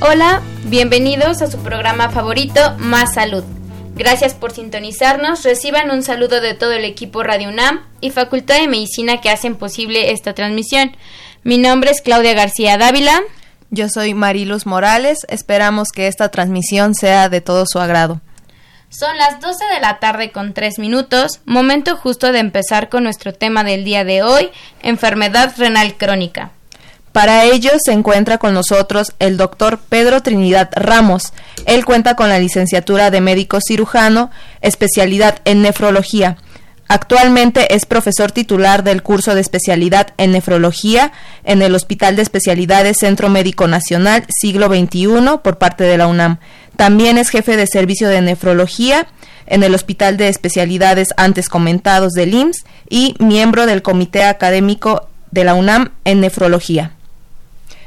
[0.00, 3.44] Hola, bienvenidos a su programa favorito Más Salud.
[3.96, 5.44] Gracias por sintonizarnos.
[5.44, 9.54] Reciban un saludo de todo el equipo Radio UNAM y Facultad de Medicina que hacen
[9.54, 10.96] posible esta transmisión.
[11.44, 13.22] Mi nombre es Claudia García Dávila.
[13.70, 15.20] Yo soy Mariluz Morales.
[15.28, 18.20] Esperamos que esta transmisión sea de todo su agrado.
[18.88, 23.32] Son las 12 de la tarde con 3 minutos, momento justo de empezar con nuestro
[23.32, 24.50] tema del día de hoy,
[24.82, 26.52] enfermedad renal crónica.
[27.14, 31.32] Para ello se encuentra con nosotros el doctor Pedro Trinidad Ramos.
[31.64, 36.38] Él cuenta con la licenciatura de médico cirujano, especialidad en nefrología.
[36.88, 41.12] Actualmente es profesor titular del curso de especialidad en nefrología
[41.44, 46.40] en el Hospital de Especialidades Centro Médico Nacional Siglo XXI por parte de la UNAM.
[46.76, 49.06] También es jefe de servicio de nefrología
[49.46, 55.44] en el Hospital de Especialidades antes comentados del IMSS y miembro del Comité Académico de
[55.44, 56.90] la UNAM en nefrología.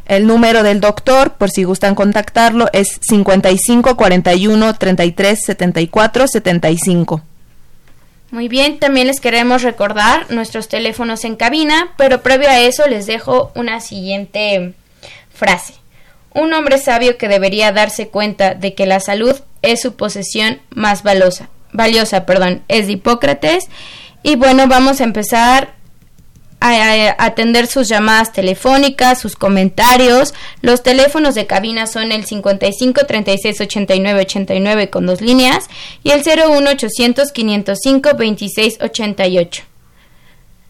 [0.07, 7.21] El número del doctor, por si gustan contactarlo, es 55 41 33 74 75.
[8.31, 13.05] Muy bien, también les queremos recordar nuestros teléfonos en cabina, pero previo a eso les
[13.05, 14.73] dejo una siguiente
[15.33, 15.73] frase.
[16.33, 21.03] Un hombre sabio que debería darse cuenta de que la salud es su posesión más
[21.03, 23.65] valiosa, valiosa, perdón, es de Hipócrates.
[24.23, 25.76] Y bueno, vamos a empezar
[26.59, 30.33] a, atender sus llamadas telefónicas, sus comentarios.
[30.61, 35.67] Los teléfonos de cabina son el 55 36 89 89 con dos líneas
[36.03, 39.63] y el 01 800 505 26 88.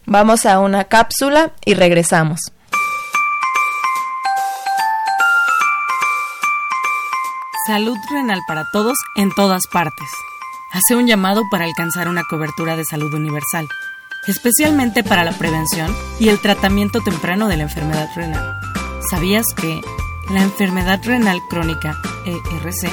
[0.06, 2.40] Vamos a una cápsula y regresamos.
[7.66, 10.08] Salud renal para todos en todas partes.
[10.72, 13.68] Hace un llamado para alcanzar una cobertura de salud universal
[14.27, 18.59] especialmente para la prevención y el tratamiento temprano de la enfermedad renal.
[19.09, 19.81] ¿Sabías que
[20.31, 22.91] la enfermedad renal crónica, ERC,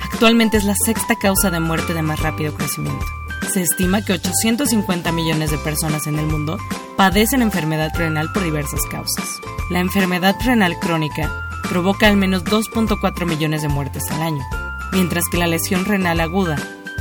[0.00, 3.04] actualmente es la sexta causa de muerte de más rápido crecimiento?
[3.52, 6.58] Se estima que 850 millones de personas en el mundo
[6.96, 9.40] padecen enfermedad renal por diversas causas.
[9.70, 14.44] La enfermedad renal crónica provoca al menos 2.4 millones de muertes al año,
[14.92, 16.56] mientras que la lesión renal aguda,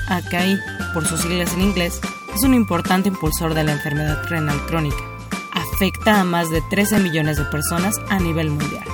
[0.10, 0.58] AKI
[0.94, 2.02] por sus siglas en inglés,
[2.36, 5.04] es un importante impulsor de la enfermedad renal crónica.
[5.52, 8.86] Afecta a más de 13 millones de personas a nivel mundial.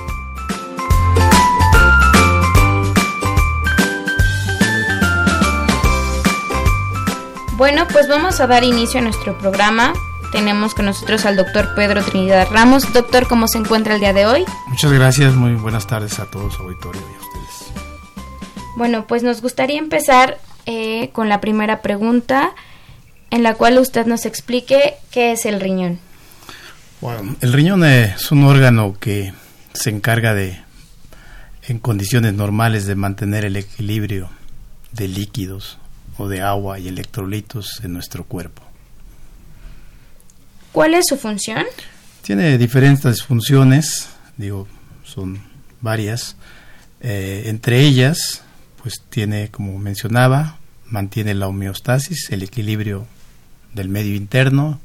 [7.56, 9.92] Bueno, pues vamos a dar inicio a nuestro programa.
[10.30, 12.92] Tenemos con nosotros al doctor Pedro Trinidad Ramos.
[12.92, 14.44] Doctor, ¿cómo se encuentra el día de hoy?
[14.68, 17.72] Muchas gracias, muy buenas tardes a todos, auditorio y a ustedes.
[18.76, 22.54] Bueno, pues nos gustaría empezar eh, con la primera pregunta
[23.30, 25.98] en la cual usted nos explique qué es el riñón.
[27.00, 29.32] Bueno, el riñón es un órgano que
[29.72, 30.58] se encarga de,
[31.68, 34.30] en condiciones normales, de mantener el equilibrio
[34.92, 35.78] de líquidos
[36.16, 38.62] o de agua y electrolitos en nuestro cuerpo.
[40.72, 41.64] ¿Cuál es su función?
[42.22, 44.66] Tiene diferentes funciones, digo,
[45.04, 45.40] son
[45.80, 46.36] varias.
[47.00, 48.42] Eh, entre ellas,
[48.82, 53.06] pues tiene, como mencionaba, mantiene la homeostasis, el equilibrio
[53.74, 54.80] del medio interno,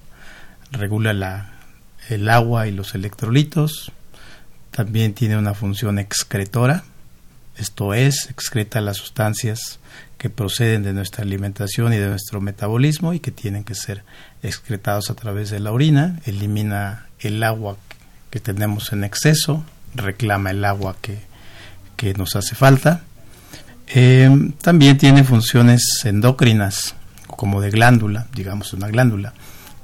[0.71, 1.53] regula la,
[2.09, 3.91] el agua y los electrolitos,
[4.71, 6.83] también tiene una función excretora,
[7.57, 9.79] esto es, excreta las sustancias
[10.17, 14.03] que proceden de nuestra alimentación y de nuestro metabolismo y que tienen que ser
[14.41, 17.77] excretados a través de la orina, elimina el agua
[18.29, 19.63] que tenemos en exceso,
[19.93, 21.19] reclama el agua que,
[21.95, 23.03] que nos hace falta.
[23.87, 24.29] Eh,
[24.61, 26.95] también tiene funciones endocrinas,
[27.43, 29.33] como de glándula, digamos una glándula,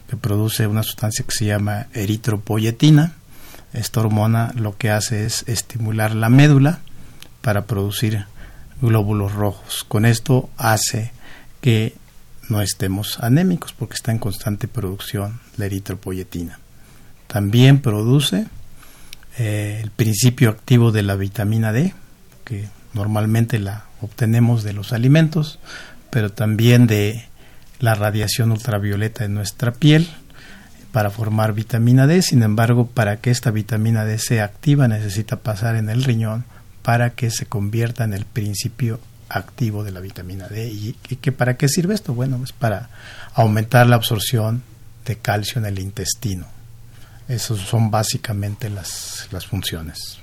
[0.10, 3.16] que produce una sustancia que se llama eritropoyetina.
[3.74, 6.80] Esta hormona lo que hace es estimular la médula
[7.42, 8.24] para producir
[8.82, 9.84] glóbulos rojos.
[9.86, 11.12] Con esto hace
[11.60, 11.98] que
[12.48, 16.60] no estemos anémicos porque está en constante producción la eritropoyetina.
[17.28, 18.48] También produce
[19.38, 21.94] eh, el principio activo de la vitamina D,
[22.46, 25.60] que normalmente la obtenemos de los alimentos,
[26.10, 27.28] pero también de
[27.80, 30.10] la radiación ultravioleta en nuestra piel
[30.92, 32.22] para formar vitamina D.
[32.22, 36.46] Sin embargo, para que esta vitamina D sea activa necesita pasar en el riñón
[36.82, 39.00] para que se convierta en el principio
[39.30, 40.68] activo de la vitamina D.
[40.68, 42.14] ¿Y, que para qué sirve esto?
[42.14, 42.90] Bueno, es para
[43.34, 44.64] aumentar la absorción
[45.06, 46.48] de calcio en el intestino.
[47.28, 50.20] Esas son básicamente las, las funciones.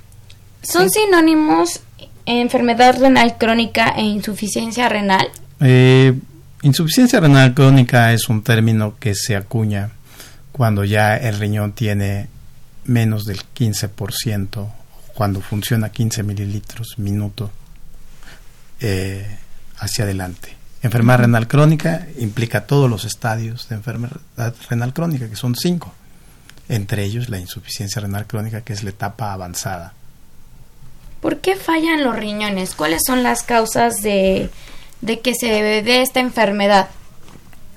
[0.63, 1.81] ¿Son sinónimos
[2.27, 5.29] enfermedad renal crónica e insuficiencia renal?
[5.61, 6.19] Eh,
[6.63, 9.91] insuficiencia renal crónica es un término que se acuña
[10.53, 12.29] cuando ya el riñón tiene
[12.85, 14.73] menos del 15%,
[15.15, 17.51] cuando funciona 15 mililitros minuto
[18.81, 19.39] eh,
[19.79, 20.57] hacia adelante.
[20.83, 25.93] Enfermedad renal crónica implica todos los estadios de enfermedad renal crónica, que son cinco,
[26.69, 29.95] entre ellos la insuficiencia renal crónica, que es la etapa avanzada.
[31.21, 32.75] ¿Por qué fallan los riñones?
[32.75, 34.49] ¿Cuáles son las causas de,
[35.05, 35.47] que se
[35.83, 36.89] dé esta enfermedad?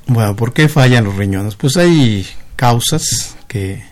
[0.07, 1.56] Bueno, ¿por qué fallan los riñones?
[1.56, 3.83] Pues hay causas que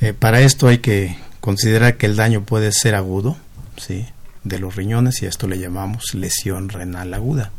[0.00, 3.36] eh, para esto hay que considerar que el daño puede ser agudo,
[3.76, 4.06] ¿sí?
[4.44, 7.50] de los riñones y esto le llamamos lesión renal aguda,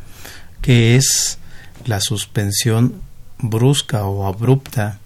[0.61, 1.37] que es
[1.85, 3.01] la suspensión
[3.37, 4.99] brusca o abrupta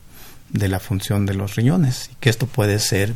[0.49, 3.13] de la función de los riñones y que esto puede ser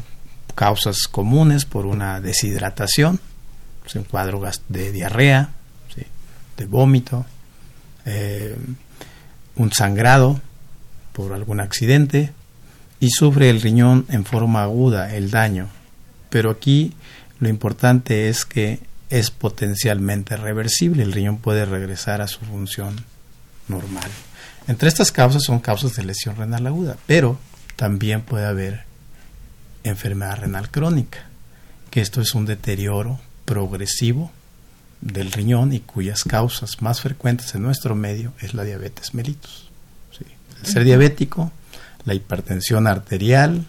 [0.55, 3.19] causas comunes por una deshidratación,
[3.95, 5.51] un cuadro de diarrea,
[6.57, 7.25] de vómito,
[8.05, 8.55] eh,
[9.55, 10.41] un sangrado
[11.13, 12.31] por algún accidente
[12.99, 15.69] y sufre el riñón en forma aguda el daño.
[16.29, 16.93] Pero aquí
[17.39, 22.95] lo importante es que es potencialmente reversible, el riñón puede regresar a su función
[23.67, 24.09] normal.
[24.67, 27.39] Entre estas causas son causas de lesión renal aguda, pero
[27.77, 28.83] también puede haber
[29.83, 31.19] enfermedad renal crónica,
[31.89, 34.31] que esto es un deterioro progresivo
[35.01, 39.69] del riñón y cuyas causas más frecuentes en nuestro medio es la diabetes mellitus.
[40.61, 41.51] El ser diabético,
[42.05, 43.63] la hipertensión arterial,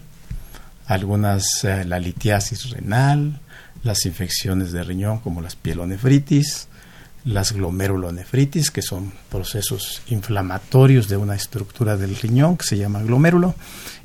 [0.87, 3.39] algunas eh, la litiasis renal,
[3.83, 6.67] las infecciones de riñón como las pielonefritis,
[7.25, 13.53] las glomerulonefritis, que son procesos inflamatorios de una estructura del riñón que se llama glomérulo,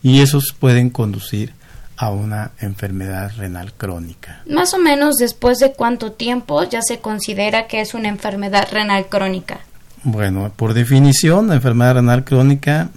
[0.03, 1.55] y esos pueden conducir
[1.97, 4.43] a una enfermedad renal crónica.
[4.49, 9.09] Más o menos después de cuánto tiempo ya se considera que es una enfermedad renal
[9.09, 9.61] crónica.
[10.03, 12.91] Bueno, por definición, la enfermedad renal crónica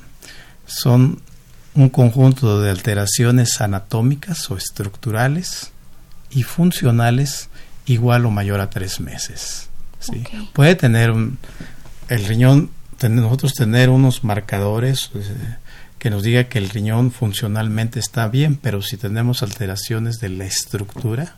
[0.65, 1.21] son
[1.75, 5.71] un conjunto de alteraciones anatómicas o estructurales
[6.31, 7.50] y funcionales
[7.85, 9.69] igual o mayor a tres meses.
[10.00, 10.23] ¿sí?
[10.53, 11.38] Puede tener un,
[12.09, 12.71] el riñón,
[13.07, 15.21] nosotros tener unos marcadores eh,
[16.07, 20.45] que nos diga que el riñón funcionalmente está bien, pero si tenemos alteraciones de la
[20.45, 21.36] estructura,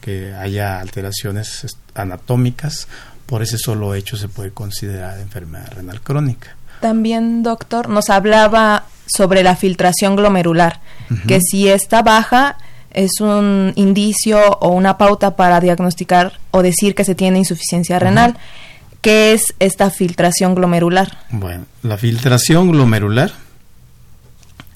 [0.00, 2.88] que haya alteraciones anatómicas,
[3.26, 6.56] por ese solo hecho se puede considerar enfermedad renal crónica.
[6.80, 10.80] También, doctor, nos hablaba sobre la filtración glomerular,
[11.28, 12.58] que si está baja,
[12.90, 18.36] es un indicio o una pauta para diagnosticar o decir que se tiene insuficiencia renal.
[19.00, 21.18] ¿Qué es esta filtración glomerular?
[21.30, 23.30] Bueno, la filtración glomerular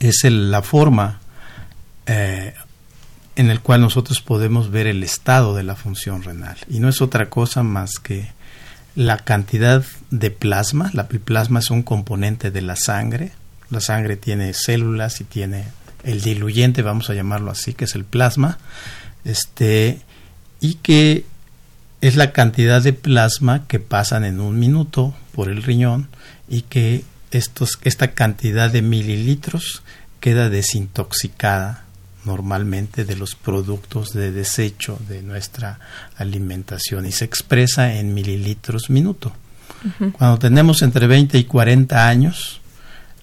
[0.00, 1.20] es la forma
[2.06, 2.54] eh,
[3.36, 7.00] en la cual nosotros podemos ver el estado de la función renal y no es
[7.02, 8.28] otra cosa más que
[8.96, 10.90] la cantidad de plasma.
[10.94, 13.32] La plasma es un componente de la sangre.
[13.70, 15.64] La sangre tiene células y tiene
[16.02, 18.58] el diluyente, vamos a llamarlo así, que es el plasma,
[19.24, 20.00] este,
[20.60, 21.26] y que
[22.00, 26.08] es la cantidad de plasma que pasan en un minuto por el riñón
[26.48, 29.82] y que estos, esta cantidad de mililitros
[30.20, 31.84] queda desintoxicada
[32.24, 35.78] normalmente de los productos de desecho de nuestra
[36.16, 39.32] alimentación y se expresa en mililitros minuto.
[40.12, 42.60] Cuando tenemos entre 20 y 40 años,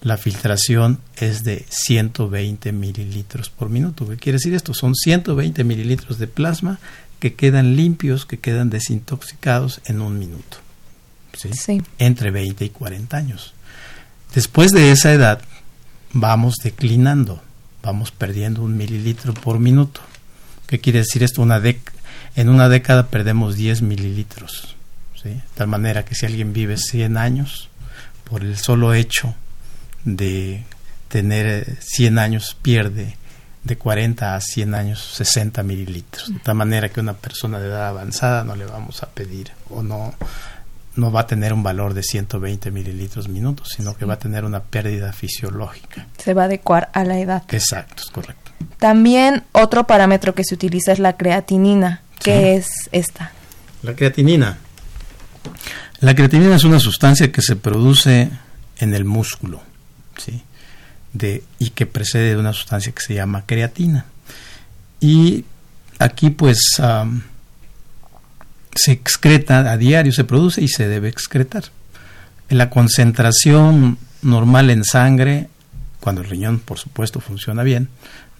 [0.00, 4.08] la filtración es de 120 mililitros por minuto.
[4.08, 4.72] ¿Qué quiere decir esto?
[4.72, 6.78] Son 120 mililitros de plasma
[7.18, 10.58] que quedan limpios, que quedan desintoxicados en un minuto.
[11.32, 11.82] ¿sí?
[11.98, 13.53] Entre 20 y 40 años.
[14.34, 15.40] Después de esa edad,
[16.12, 17.40] vamos declinando,
[17.82, 20.00] vamos perdiendo un mililitro por minuto.
[20.66, 21.40] ¿Qué quiere decir esto?
[21.40, 21.62] Una
[22.36, 24.74] en una década perdemos 10 mililitros.
[25.22, 27.70] De tal manera que si alguien vive 100 años,
[28.24, 29.34] por el solo hecho
[30.04, 30.64] de
[31.08, 33.16] tener 100 años pierde
[33.62, 36.32] de 40 a 100 años 60 mililitros.
[36.32, 39.82] De tal manera que una persona de edad avanzada no le vamos a pedir o
[39.82, 40.14] no
[40.96, 44.44] no va a tener un valor de 120 mililitros minutos, sino que va a tener
[44.44, 46.06] una pérdida fisiológica.
[46.18, 47.42] Se va a adecuar a la edad.
[47.50, 48.52] Exacto, es correcto.
[48.78, 52.02] También otro parámetro que se utiliza es la creatinina.
[52.20, 53.32] ¿Qué es esta?
[53.82, 54.58] La creatinina.
[56.00, 58.30] La creatinina es una sustancia que se produce
[58.78, 59.62] en el músculo,
[60.16, 60.42] ¿sí?
[61.12, 64.06] De, y que precede de una sustancia que se llama creatina.
[65.00, 65.44] Y
[65.98, 66.58] aquí pues
[68.74, 71.64] se excreta a diario, se produce y se debe excretar.
[72.48, 75.48] La concentración normal en sangre,
[76.00, 77.88] cuando el riñón por supuesto funciona bien,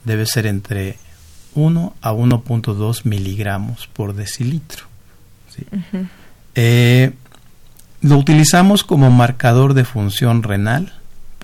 [0.05, 0.99] debe ser entre
[1.55, 4.87] 1 a 1.2 miligramos por decilitro.
[6.55, 7.13] Eh,
[8.01, 10.93] lo utilizamos como marcador de función renal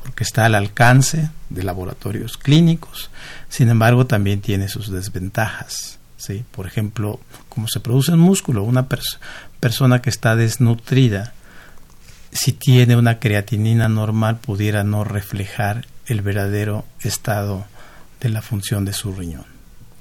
[0.02, 3.10] porque está al alcance de laboratorios clínicos,
[3.48, 5.99] sin embargo también tiene sus desventajas.
[6.20, 6.44] ¿Sí?
[6.50, 8.86] Por ejemplo, como se produce en músculo, una
[9.60, 11.32] persona que está desnutrida,
[12.32, 17.64] si tiene una creatinina normal, pudiera no reflejar el verdadero estado
[18.20, 19.46] de la función de su riñón.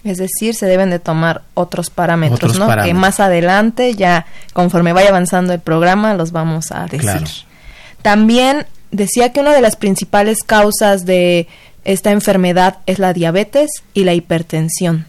[0.04, 2.68] Es decir, se deben de tomar otros parámetros, ¿no?
[2.84, 7.28] Que más adelante, ya conforme vaya avanzando el programa, los vamos a decir.
[8.02, 11.48] También decía que una de las principales causas de
[11.84, 15.06] esta enfermedad es la diabetes y la hipertensión.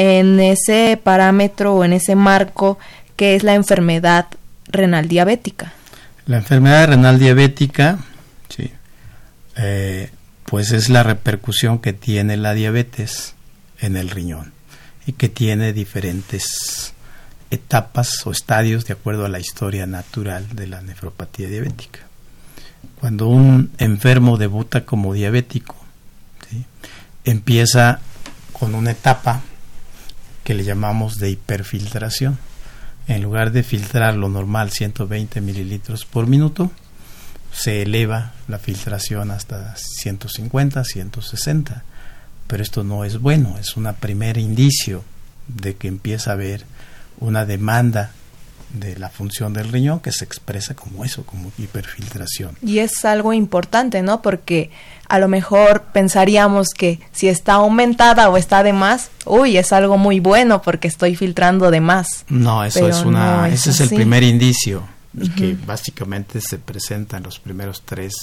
[0.00, 2.78] En ese parámetro o en ese marco,
[3.16, 4.26] ¿qué es la enfermedad
[4.68, 5.72] renal diabética?
[6.24, 7.98] La enfermedad renal diabética,
[8.48, 8.70] sí,
[9.56, 10.08] eh,
[10.44, 13.34] pues es la repercusión que tiene la diabetes
[13.80, 14.52] en el riñón
[15.04, 16.92] y que tiene diferentes
[17.50, 22.02] etapas o estadios de acuerdo a la historia natural de la nefropatía diabética.
[23.00, 25.74] Cuando un enfermo debuta como diabético,
[27.24, 27.98] empieza
[28.52, 29.42] con una etapa
[30.48, 32.38] que le llamamos de hiperfiltración.
[33.06, 36.70] En lugar de filtrar lo normal 120 mililitros por minuto,
[37.52, 41.84] se eleva la filtración hasta 150, 160
[42.46, 45.04] pero esto no es bueno, es un primer indicio
[45.48, 46.64] de que empieza a haber
[47.20, 48.12] una demanda
[48.72, 52.56] de la función del riñón que se expresa como eso, como hiperfiltración.
[52.62, 54.22] Y es algo importante, ¿no?
[54.22, 54.70] Porque
[55.08, 59.96] a lo mejor pensaríamos que si está aumentada o está de más, uy, es algo
[59.96, 62.24] muy bueno porque estoy filtrando de más.
[62.28, 64.82] No, eso es una, ese es el primer indicio
[65.36, 68.14] que básicamente se presenta en los primeros tres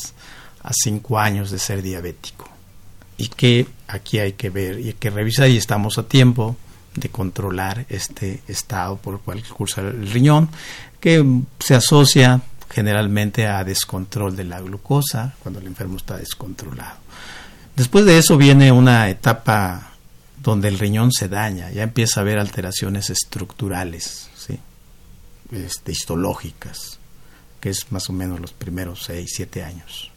[0.63, 2.49] a cinco años de ser diabético.
[3.17, 6.55] Y que aquí hay que ver y hay que revisar y estamos a tiempo
[6.95, 10.49] de controlar este estado por el cual cursa el riñón,
[10.99, 11.23] que
[11.59, 16.97] se asocia generalmente a descontrol de la glucosa cuando el enfermo está descontrolado.
[17.75, 19.91] Después de eso viene una etapa
[20.41, 24.59] donde el riñón se daña, ya empieza a haber alteraciones estructurales, ¿sí?
[25.51, 26.99] Este, histológicas,
[27.59, 30.11] que es más o menos los primeros 6, 7 años.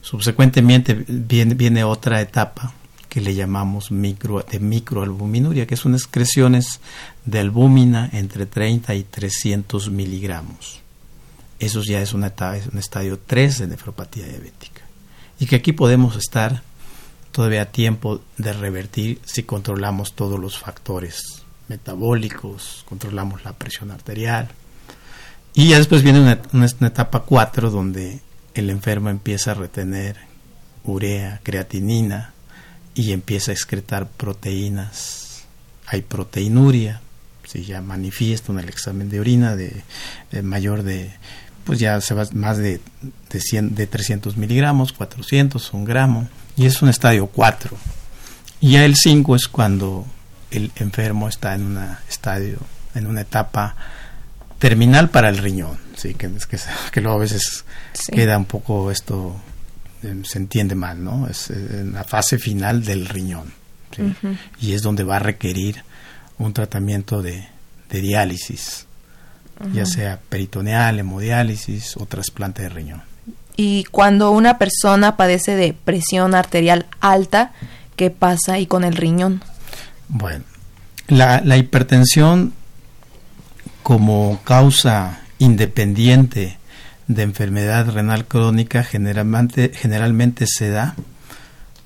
[0.00, 2.72] Subsecuentemente viene, viene otra etapa
[3.08, 6.80] que le llamamos micro, de microalbuminuria, que son excreciones
[7.24, 10.82] de albúmina entre 30 y 300 miligramos.
[11.58, 14.82] Eso ya es, una es un estadio 3 de nefropatía diabética.
[15.38, 16.62] Y que aquí podemos estar
[17.32, 24.48] todavía a tiempo de revertir si controlamos todos los factores metabólicos, controlamos la presión arterial.
[25.54, 28.20] Y ya después viene una, una etapa 4 donde
[28.54, 30.16] el enfermo empieza a retener
[30.84, 32.32] urea, creatinina
[32.94, 35.44] y empieza a excretar proteínas.
[35.86, 37.00] Hay proteinuria,
[37.46, 39.82] si ya manifiesta en el examen de orina de,
[40.42, 41.12] mayor de,
[41.66, 42.80] pues ya se va más de,
[43.28, 47.76] de, 100, de 300 miligramos, 400, un gramo, y es un estadio 4.
[48.60, 50.06] Y ya el 5 es cuando
[50.52, 52.58] el enfermo está en una estadio,
[52.94, 53.74] en una etapa
[54.60, 56.58] terminal para el riñón, sí, que, que,
[56.92, 57.64] que luego a veces
[58.12, 59.36] queda un poco esto,
[60.04, 61.28] eh, se entiende mal, ¿no?
[61.28, 63.52] Es en la fase final del riñón,
[64.60, 65.82] y es donde va a requerir
[66.38, 67.48] un tratamiento de,
[67.90, 68.85] de diálisis,
[69.72, 73.02] ya sea peritoneal, hemodiálisis o trasplante de riñón.
[73.56, 77.52] Y cuando una persona padece de presión arterial alta,
[77.96, 79.42] ¿qué pasa ahí con el riñón?
[80.08, 80.44] Bueno,
[81.08, 82.52] la, la hipertensión
[83.82, 86.58] como causa independiente
[87.06, 90.96] de enfermedad renal crónica generalmente, generalmente se da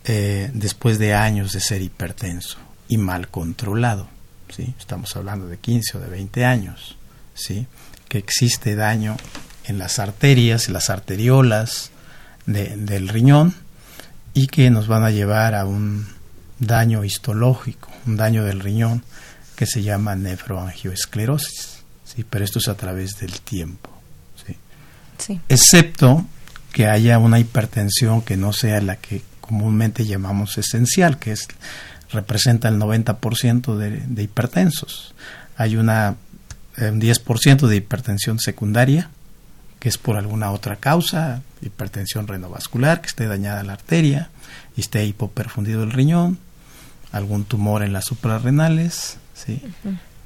[0.05, 2.59] eh, después de años de ser hipertenso
[2.89, 4.09] y mal controlado.
[4.49, 4.75] ¿sí?
[4.79, 6.97] Estamos hablando de 15 o de 20 años.
[7.41, 7.67] ¿Sí?
[8.09, 9.17] Que existe daño
[9.65, 11.91] en las arterias, en las arteriolas
[12.47, 13.55] del riñón
[14.35, 16.07] y que nos van a llevar a un
[16.59, 19.05] daño histológico, un daño del riñón
[19.57, 21.83] que se llama nefroangioesclerosis.
[22.05, 22.25] ¿sí?
[22.29, 23.91] Pero esto es a través del tiempo.
[24.47, 25.41] ¿sí?
[25.49, 26.27] excepto
[26.73, 31.47] que haya una hipertensión que no sea la que comúnmente llamamos esencial, que es
[32.11, 35.15] representa el 90% de, de hipertensos.
[35.57, 36.17] Hay una
[36.89, 39.11] un 10% de hipertensión secundaria,
[39.79, 44.31] que es por alguna otra causa, hipertensión renovascular, que esté dañada la arteria
[44.77, 46.39] y esté hipoperfundido el riñón,
[47.13, 49.63] algún tumor en las suprarrenales, ¿sí?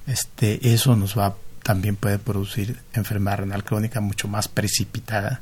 [0.07, 1.35] este, eso nos va
[1.65, 5.41] también puede producir enfermedad renal crónica mucho más precipitada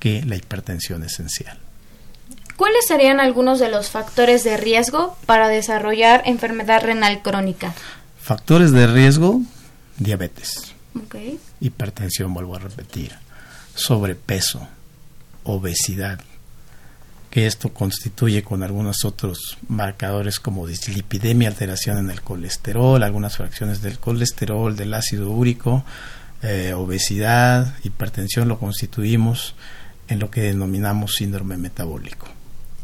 [0.00, 1.56] que la hipertensión esencial.
[2.56, 7.72] ¿Cuáles serían algunos de los factores de riesgo para desarrollar enfermedad renal crónica?
[8.20, 9.40] Factores de riesgo,
[10.02, 10.74] diabetes,
[11.60, 13.12] hipertensión, vuelvo a repetir,
[13.74, 14.66] sobrepeso,
[15.44, 16.20] obesidad,
[17.30, 23.80] que esto constituye con algunos otros marcadores como dislipidemia, alteración en el colesterol, algunas fracciones
[23.80, 25.84] del colesterol, del ácido úrico,
[26.42, 29.54] eh, obesidad, hipertensión, lo constituimos
[30.08, 32.28] en lo que denominamos síndrome metabólico.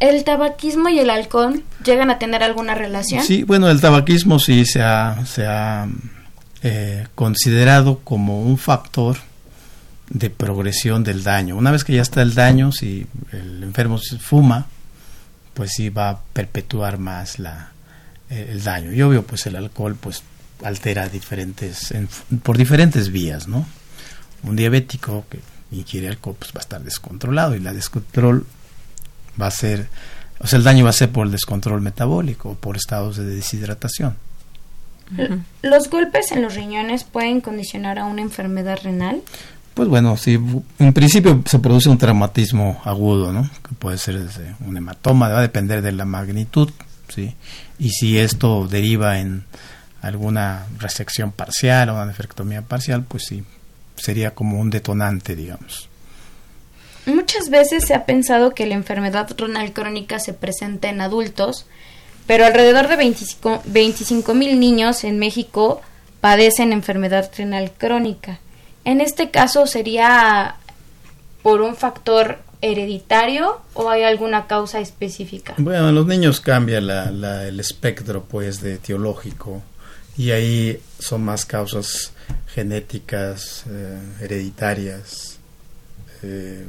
[0.00, 3.22] ¿El tabaquismo y el alcohol llegan a tener alguna relación?
[3.24, 5.88] Sí, bueno, el tabaquismo sí se ha, se ha
[6.62, 9.16] eh, considerado como un factor
[10.10, 11.56] de progresión del daño.
[11.56, 14.66] Una vez que ya está el daño, si el enfermo fuma,
[15.54, 17.72] pues sí va a perpetuar más la,
[18.30, 18.92] eh, el daño.
[18.92, 20.22] Y obvio, pues el alcohol pues
[20.64, 21.94] altera diferentes,
[22.42, 23.66] por diferentes vías, ¿no?
[24.42, 28.46] Un diabético que ingiere alcohol pues va a estar descontrolado y la descontrol
[29.40, 29.88] va a ser,
[30.38, 33.24] o sea, el daño va a ser por el descontrol metabólico, o por estados de
[33.24, 34.16] deshidratación.
[35.62, 39.22] ¿Los golpes en los riñones pueden condicionar a una enfermedad renal?
[39.74, 40.34] Pues bueno, si
[40.78, 43.48] en principio se produce un traumatismo agudo, ¿no?
[43.66, 46.70] Que puede ser desde un hematoma, va a depender de la magnitud,
[47.08, 47.34] ¿sí?
[47.78, 49.44] Y si esto deriva en
[50.02, 53.44] alguna resección parcial o una nefrectomía parcial, pues sí,
[53.96, 55.88] sería como un detonante, digamos.
[57.06, 61.66] Muchas veces se ha pensado que la enfermedad renal crónica se presenta en adultos,
[62.28, 62.96] pero alrededor de
[63.64, 65.80] 25 mil niños en México
[66.20, 68.38] padecen enfermedad renal crónica.
[68.84, 70.56] En este caso sería
[71.42, 75.54] por un factor hereditario o hay alguna causa específica?
[75.56, 79.62] Bueno, en los niños cambia el espectro pues de etiológico
[80.16, 82.12] y ahí son más causas
[82.48, 85.38] genéticas, eh, hereditarias,
[86.22, 86.66] eh,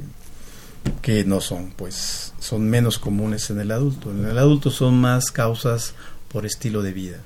[1.02, 4.12] que no son, pues, son menos comunes en el adulto.
[4.12, 5.94] En el adulto son más causas
[6.32, 7.18] por estilo de vida.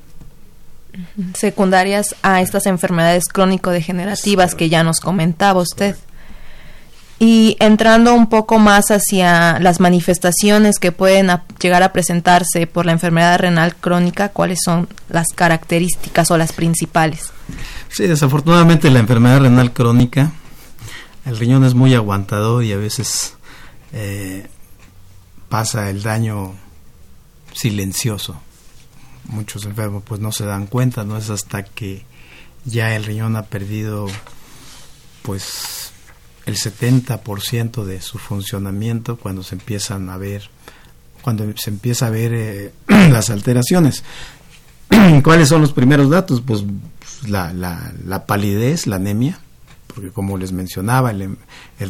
[1.34, 5.95] Secundarias a estas enfermedades crónico-degenerativas que ya nos comentaba usted.
[7.19, 12.91] Y entrando un poco más hacia las manifestaciones que pueden llegar a presentarse por la
[12.91, 17.32] enfermedad renal crónica, ¿cuáles son las características o las principales?
[17.89, 20.34] Sí, desafortunadamente la enfermedad renal crónica,
[21.26, 23.36] el riñón es muy aguantador y a veces
[23.92, 24.48] eh,
[25.50, 26.54] pasa el daño
[27.54, 28.40] silencioso.
[29.26, 32.06] Muchos enfermos pues no se dan cuenta, no es hasta que
[32.66, 34.08] ya el riñón ha perdido
[35.22, 35.92] pues
[36.46, 40.50] el 70% de su funcionamiento cuando se empiezan a ver
[41.24, 44.04] cuando se empieza a ver eh, las alteraciones.
[45.24, 46.42] ¿Cuáles son los primeros datos?
[46.46, 46.64] Pues
[47.26, 49.40] la, la, la palidez, la anemia,
[49.93, 51.38] porque como les mencionaba, el,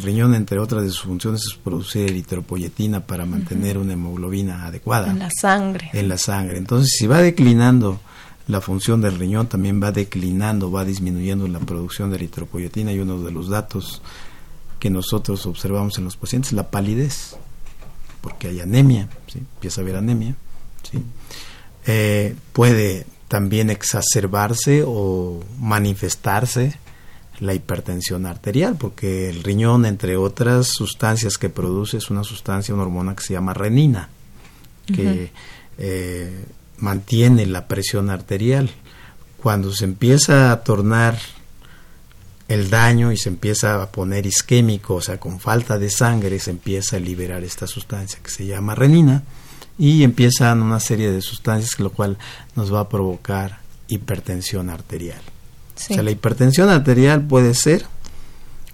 [0.02, 5.10] riñón, entre otras de sus funciones, es producir eritropoyetina para mantener una hemoglobina adecuada.
[5.10, 5.90] En la sangre.
[5.92, 6.58] En la sangre.
[6.58, 8.00] Entonces, si va declinando
[8.46, 13.22] la función del riñón, también va declinando, va disminuyendo la producción de eritropoyetina y uno
[13.22, 14.02] de los datos
[14.78, 17.36] que nosotros observamos en los pacientes, la palidez,
[18.20, 19.38] porque hay anemia, ¿sí?
[19.38, 20.36] empieza a haber anemia.
[20.90, 21.02] ¿sí?
[21.86, 26.78] Eh, puede también exacerbarse o manifestarse
[27.40, 32.84] la hipertensión arterial, porque el riñón, entre otras sustancias que produce, es una sustancia, una
[32.84, 34.08] hormona que se llama renina,
[34.86, 35.30] que
[35.78, 36.44] eh,
[36.78, 38.70] mantiene la presión arterial.
[39.42, 41.18] Cuando se empieza a tornar
[42.48, 46.50] el daño y se empieza a poner isquémico, o sea, con falta de sangre, se
[46.50, 49.22] empieza a liberar esta sustancia que se llama renina
[49.78, 52.18] y empiezan una serie de sustancias, lo cual
[52.54, 55.20] nos va a provocar hipertensión arterial.
[55.76, 57.86] O sea, la hipertensión arterial puede ser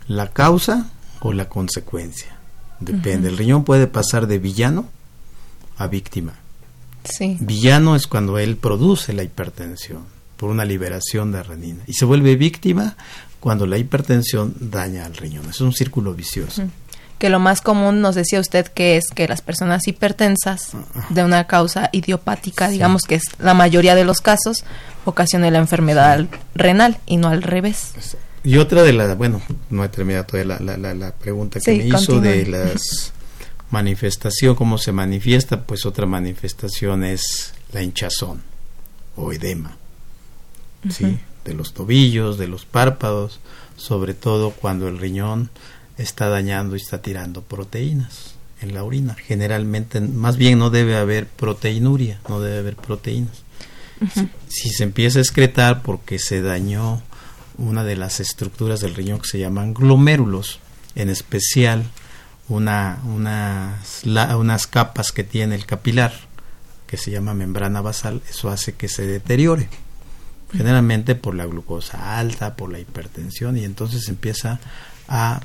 [0.07, 2.37] la causa o la consecuencia.
[2.81, 3.29] Depende.
[3.29, 4.89] El riñón puede pasar de villano
[5.77, 6.35] a víctima.
[7.05, 7.37] Sí.
[7.41, 10.05] Villano es cuando él produce la hipertensión
[10.37, 12.97] por una liberación de renina y se vuelve víctima
[13.41, 15.49] cuando la hipertensión daña al riñón.
[15.49, 16.63] Es un círculo vicioso.
[17.21, 20.73] Que lo más común nos decía usted que es que las personas hipertensas
[21.11, 24.65] de una causa idiopática, digamos que es la mayoría de los casos,
[25.05, 27.93] ocasione la enfermedad renal y no al revés.
[28.43, 31.87] Y otra de las, bueno, no he terminado todavía la, la, la, pregunta que me
[31.87, 33.13] hizo de las
[33.71, 38.43] manifestación, cómo se manifiesta, pues otra manifestación es la hinchazón
[39.17, 39.77] o edema,
[40.91, 41.19] ¿sí?
[41.45, 43.41] De los tobillos, de los párpados,
[43.77, 45.51] sobre todo cuando el riñón
[46.01, 49.15] está dañando y está tirando proteínas en la orina.
[49.15, 53.45] Generalmente, más bien no debe haber proteinuria, no debe haber proteínas.
[54.49, 57.03] si, se empieza a excretar porque se dañó
[57.59, 60.61] una de las estructuras del riñón que se llaman glomérulos,
[60.95, 61.85] en especial
[62.49, 66.13] una, unas, unas capas que tiene el capilar,
[66.87, 69.69] que se llama membrana basal, eso hace que se deteriore.
[70.53, 74.59] Generalmente por la glucosa alta, por la hipertensión, y entonces empieza
[75.07, 75.41] a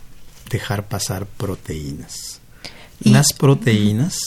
[0.50, 2.40] dejar pasar proteínas.
[3.00, 4.18] Las proteínas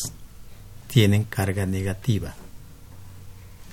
[0.88, 2.34] tienen carga negativa.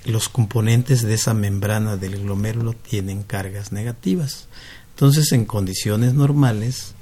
[0.05, 4.47] Los componentes de esa membrana del glomérulo tienen cargas negativas.
[4.91, 6.93] Entonces, en condiciones normales,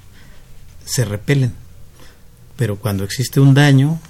[0.84, 1.54] se repelen
[2.56, 4.00] pero cuando existe un daño,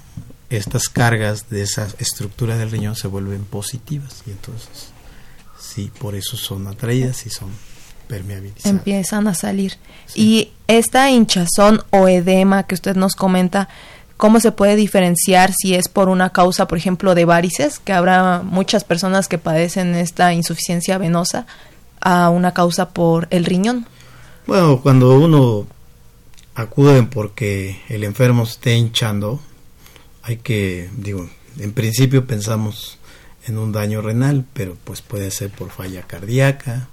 [0.49, 4.89] estas cargas de esa estructura del riñón se vuelven positivas y entonces
[5.59, 7.49] sí, por eso son atraídas y son
[8.69, 9.73] Empiezan a salir.
[10.13, 13.69] Y esta hinchazón o edema que usted nos comenta,
[14.17, 18.41] ¿cómo se puede diferenciar si es por una causa, por ejemplo, de varices, que habrá
[18.43, 21.45] muchas personas que padecen esta insuficiencia venosa,
[22.01, 23.87] a una causa por el riñón?
[24.47, 25.65] Bueno, cuando uno
[26.53, 29.41] acuden porque el enfermo esté hinchando,
[30.23, 32.97] hay que, digo, en principio pensamos
[33.47, 36.87] en un daño renal, pero pues puede ser por falla cardíaca,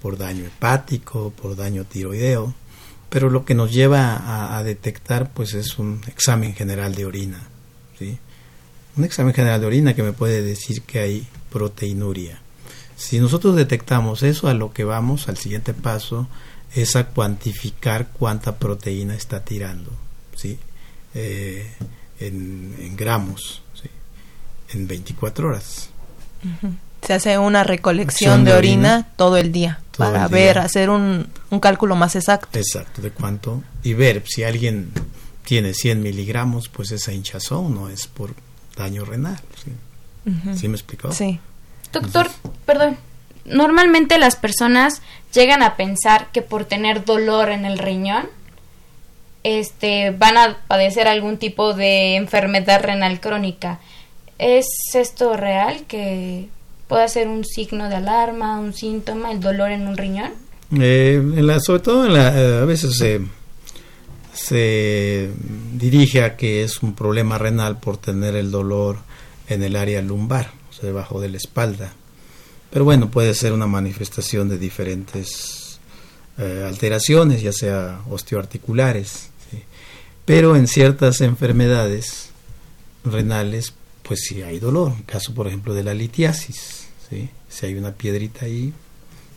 [0.00, 2.54] por daño hepático, por daño tiroideo,
[3.08, 7.48] pero lo que nos lleva a, detectar pues es un examen general de orina,
[7.98, 8.18] ¿sí?
[8.96, 12.40] Un examen general de orina que me puede decir que hay proteinuria.
[12.96, 16.28] Si nosotros detectamos eso, a lo que vamos, al siguiente paso,
[16.74, 19.90] es a cuantificar cuánta proteína está tirando,
[20.36, 20.58] ¿sí?
[21.14, 21.68] Eh,
[22.20, 23.88] en, gramos, ¿sí?
[24.76, 25.90] en 24 horas.
[27.06, 31.96] Se hace una recolección de, orina, todo el día para ver, hacer un, un, cálculo
[31.96, 32.58] más exacto.
[32.58, 33.62] Exacto, de cuánto.
[33.82, 34.90] Y ver si alguien
[35.44, 38.34] tiene 100 miligramos, pues esa hinchazón no es por
[38.76, 39.40] daño renal.
[40.54, 41.12] ¿Sí, me explicó?
[41.12, 41.40] Sí.
[41.92, 42.28] Doctor,
[42.66, 42.96] perdón,
[43.44, 48.28] normalmente las personas llegan a pensar que por tener dolor en el riñón
[49.42, 53.80] este van a padecer algún tipo de enfermedad renal crónica.
[54.38, 56.48] ¿Es esto real que
[56.90, 60.32] puede ser un signo de alarma, un síntoma, el dolor en un riñón?
[60.76, 61.22] Eh,
[61.64, 63.20] sobre todo eh, a veces se,
[64.34, 65.30] se
[65.72, 68.98] dirige a que es un problema renal por tener el dolor
[69.46, 71.92] en el área lumbar, o sea, debajo de la espalda.
[72.70, 75.78] Pero bueno, puede ser una manifestación de diferentes
[76.38, 79.30] eh, alteraciones, ya sea osteoarticulares.
[80.24, 82.30] Pero en ciertas enfermedades
[83.04, 84.92] renales, pues sí hay dolor.
[84.96, 86.79] En caso, por ejemplo, de la litiasis.
[87.48, 88.72] Si hay una piedrita ahí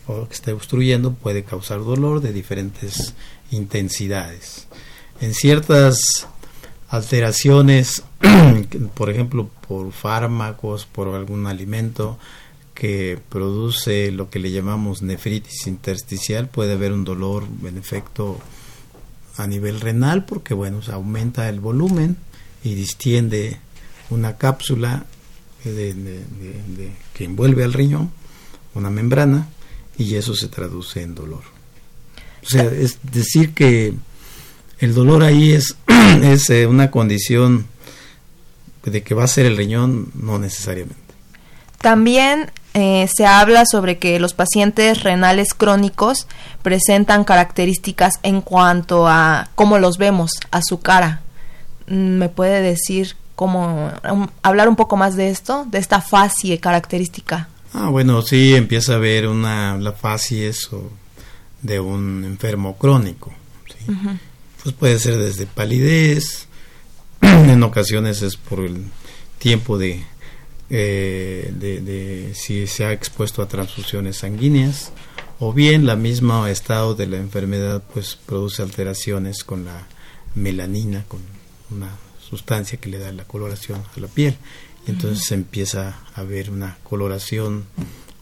[0.06, 3.14] o que está obstruyendo, puede causar dolor de diferentes
[3.50, 4.66] intensidades.
[5.20, 6.28] En ciertas
[6.88, 8.02] alteraciones,
[8.94, 12.18] por ejemplo, por fármacos, por algún alimento,
[12.74, 18.38] que produce lo que le llamamos nefritis intersticial, puede haber un dolor en efecto
[19.36, 22.16] a nivel renal porque bueno, se aumenta el volumen
[22.62, 23.58] y distiende
[24.10, 25.06] una cápsula
[25.64, 28.12] que envuelve al riñón,
[28.74, 29.48] una membrana,
[29.96, 31.42] y eso se traduce en dolor.
[32.44, 33.94] O sea, es decir que
[34.78, 35.76] el dolor ahí es,
[36.22, 37.66] es eh, una condición
[38.84, 41.00] de que va a ser el riñón, no necesariamente.
[41.80, 46.26] También eh, se habla sobre que los pacientes renales crónicos
[46.62, 51.22] presentan características en cuanto a cómo los vemos, a su cara.
[51.86, 57.48] ¿Me puede decir cómo, um, hablar un poco más de esto, de esta facie característica?
[57.72, 60.90] Ah, bueno, sí, empieza a ver una, la facie eso
[61.62, 63.32] de un enfermo crónico.
[64.62, 66.48] Pues puede ser desde palidez,
[67.20, 68.84] en ocasiones es por el
[69.38, 70.04] tiempo de
[70.70, 74.92] eh, de, si se ha expuesto a transfusiones sanguíneas
[75.38, 79.86] o bien la misma estado de la enfermedad pues produce alteraciones con la
[80.34, 81.20] melanina, con
[81.70, 81.90] una
[82.28, 84.36] sustancia que le da la coloración a la piel.
[84.86, 87.64] Y entonces se empieza a ver una coloración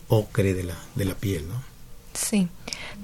[0.08, 1.72] ocre de la, de la piel, ¿no?
[2.14, 2.48] Sí.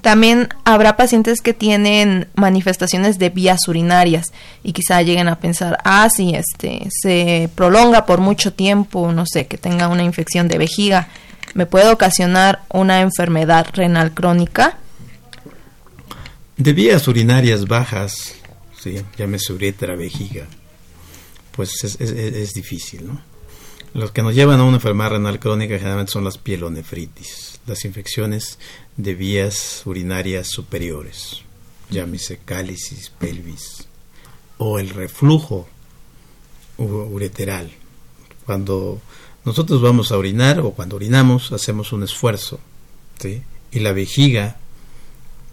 [0.02, 4.26] También habrá pacientes que tienen manifestaciones de vías urinarias
[4.62, 9.46] y quizá lleguen a pensar, ah, sí, este, se prolonga por mucho tiempo, no sé,
[9.46, 11.08] que tenga una infección de vejiga,
[11.54, 14.78] me puede ocasionar una enfermedad renal crónica.
[16.56, 18.34] De vías urinarias bajas,
[18.80, 19.00] ¿sí?
[19.16, 20.46] llámese uretra, vejiga,
[21.58, 23.20] pues es, difícil, ¿no?
[23.92, 28.60] Los que nos llevan a una enfermedad renal crónica generalmente son las pielonefritis, las infecciones
[28.96, 31.42] de vías urinarias superiores,
[31.90, 33.88] llámese cálicis, pelvis,
[34.58, 35.66] o el reflujo
[36.76, 37.72] ureteral.
[38.46, 39.00] Cuando
[39.44, 42.60] nosotros vamos a orinar o cuando orinamos hacemos un esfuerzo,
[43.72, 44.58] y la vejiga,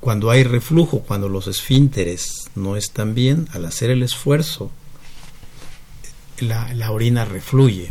[0.02, 4.70] cuando hay reflujo, cuando los esfínteres no están bien, al hacer el esfuerzo,
[6.40, 7.90] la, la orina refluye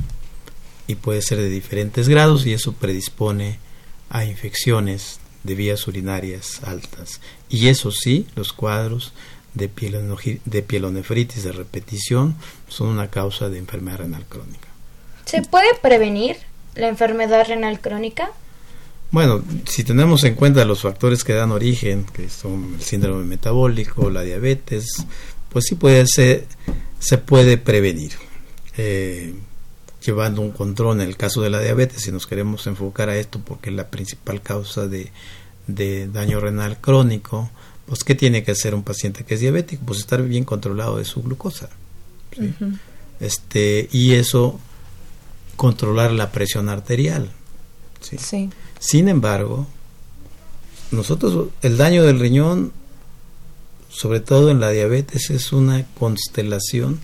[0.86, 3.58] y puede ser de diferentes grados y eso predispone
[4.10, 7.20] a infecciones de vías urinarias altas.
[7.48, 9.12] Y eso sí, los cuadros
[9.54, 9.70] de,
[10.44, 12.36] de pielonefritis de repetición
[12.68, 14.68] son una causa de enfermedad renal crónica.
[15.24, 16.36] ¿Se puede prevenir
[16.74, 18.30] la enfermedad renal crónica?
[19.10, 24.10] Bueno, si tenemos en cuenta los factores que dan origen, que son el síndrome metabólico,
[24.10, 25.06] la diabetes,
[25.50, 26.46] pues sí puede ser,
[26.98, 28.12] se puede prevenir.
[28.76, 29.34] Eh,
[30.04, 33.40] llevando un control en el caso de la diabetes, si nos queremos enfocar a esto
[33.42, 35.10] porque es la principal causa de,
[35.66, 37.50] daño renal crónico,
[37.86, 39.82] pues ¿qué tiene que hacer un paciente que es diabético?
[39.86, 41.70] Pues estar bien controlado de su glucosa.
[43.20, 44.60] este, y eso,
[45.56, 47.30] controlar la presión arterial.
[48.00, 48.50] ¿sí?
[48.78, 49.66] Sin embargo,
[50.90, 52.72] nosotros, el daño del riñón,
[53.88, 57.00] sobre todo en la diabetes, es una constelación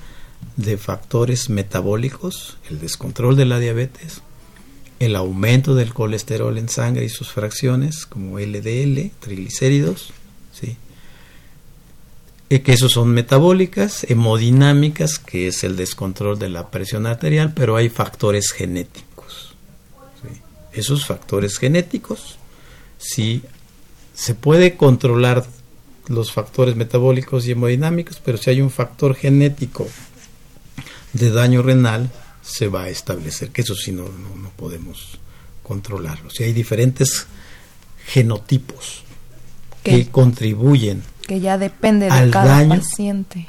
[0.57, 4.23] de factores metabólicos, el descontrol de la diabetes,
[4.99, 10.13] el aumento del colesterol en sangre y sus fracciones, como LDL, triglicéridos,
[10.53, 10.77] ¿sí?
[12.51, 17.77] Eh, que esos son metabólicas, hemodinámicas, que es el descontrol de la presión arterial, pero
[17.77, 19.55] hay factores genéticos.
[20.73, 22.39] Esos factores genéticos,
[22.99, 23.43] si
[24.15, 25.47] se puede controlar
[26.09, 29.89] los factores metabólicos y hemodinámicos, pero si hay un factor genético
[31.13, 32.11] de daño renal
[32.43, 35.19] se va a establecer, que eso sí no, no, podemos
[35.63, 36.31] controlarlo.
[36.31, 37.27] Si hay diferentes
[38.07, 39.03] genotipos
[39.83, 43.47] que contribuyen que ya depende de al cada daño, paciente.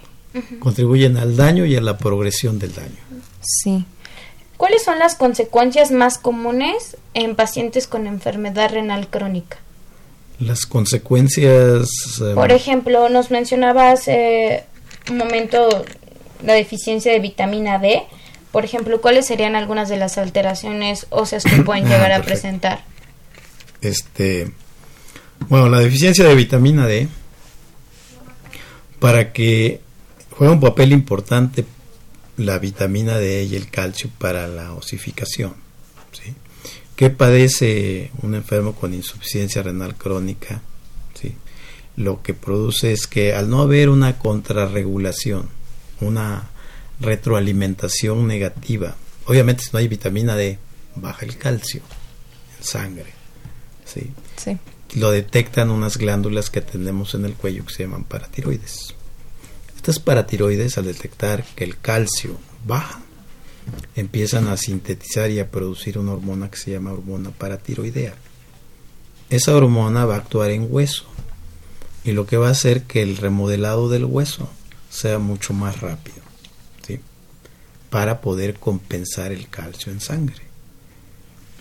[0.60, 3.00] Contribuyen al daño y a la progresión del daño.
[3.42, 3.86] Sí.
[4.56, 9.58] ¿Cuáles son las consecuencias más comunes en pacientes con enfermedad renal crónica?
[10.40, 11.90] Las consecuencias...
[12.36, 14.66] Por em, ejemplo, nos mencionaba hace
[15.10, 15.84] un momento
[16.44, 18.04] la deficiencia de vitamina D.
[18.52, 22.84] Por ejemplo, ¿cuáles serían algunas de las alteraciones óseas que pueden llegar a ah, presentar?
[23.82, 24.52] Este,
[25.48, 27.08] bueno, la deficiencia de vitamina D,
[29.00, 29.82] para que
[30.32, 31.66] juega un papel importante
[32.38, 35.54] la vitamina D y el calcio para la osificación.
[36.12, 36.34] ¿sí?
[36.96, 40.62] ¿Qué padece un enfermo con insuficiencia renal crónica?
[41.20, 41.36] ¿sí?
[41.96, 45.50] Lo que produce es que al no haber una contrarregulación,
[46.02, 46.50] una
[47.00, 48.96] retroalimentación negativa.
[49.26, 50.60] Obviamente si no hay vitamina D,
[50.96, 51.82] baja el calcio
[52.58, 53.14] en sangre.
[53.86, 54.12] ¿sí?
[54.38, 54.58] Sí.
[55.00, 58.96] Lo detectan unas glándulas que tenemos en el cuello que se llaman paratiroides.
[59.76, 63.02] Estas paratiroides al detectar que el calcio baja,
[63.96, 68.16] empiezan a sintetizar y a producir una hormona que se llama hormona paratiroidea.
[69.30, 71.06] Esa hormona va a actuar en hueso
[72.04, 74.50] y lo que va a hacer que el remodelado del hueso
[74.92, 76.18] sea mucho más rápido,
[76.86, 77.00] ¿sí?
[77.90, 80.44] para poder compensar el calcio en sangre.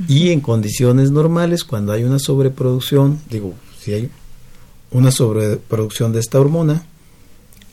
[0.09, 4.11] Y en condiciones normales, cuando hay una sobreproducción, digo, si hay
[4.91, 6.87] una sobreproducción de esta hormona,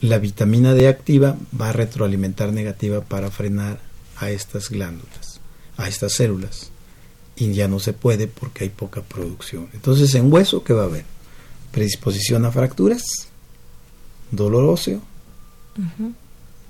[0.00, 3.80] la vitamina D activa va a retroalimentar negativa para frenar
[4.16, 5.40] a estas glándulas,
[5.76, 6.70] a estas células.
[7.34, 9.68] Y ya no se puede porque hay poca producción.
[9.72, 11.04] Entonces, en hueso, ¿qué va a haber?
[11.72, 13.02] Predisposición a fracturas,
[14.30, 15.00] dolor óseo,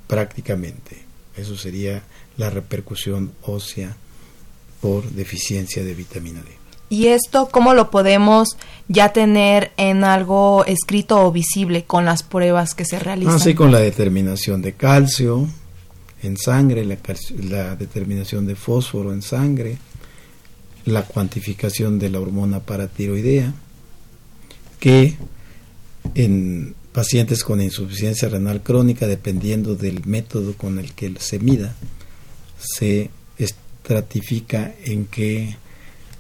[0.07, 1.05] prácticamente.
[1.37, 2.03] Eso sería
[2.37, 3.97] la repercusión ósea
[4.81, 6.49] por deficiencia de vitamina D.
[6.90, 8.57] ¿Y esto cómo lo podemos
[8.88, 13.35] ya tener en algo escrito o visible con las pruebas que se realizan?
[13.35, 15.47] Así con la determinación de calcio
[16.23, 16.97] en sangre, la,
[17.42, 19.77] la determinación de fósforo en sangre,
[20.87, 23.53] la cuantificación de la hormona paratiroidea,
[24.81, 25.16] que
[26.14, 31.76] en pacientes con insuficiencia renal crónica, dependiendo del método con el que se mida,
[32.58, 35.56] se estratifica en qué,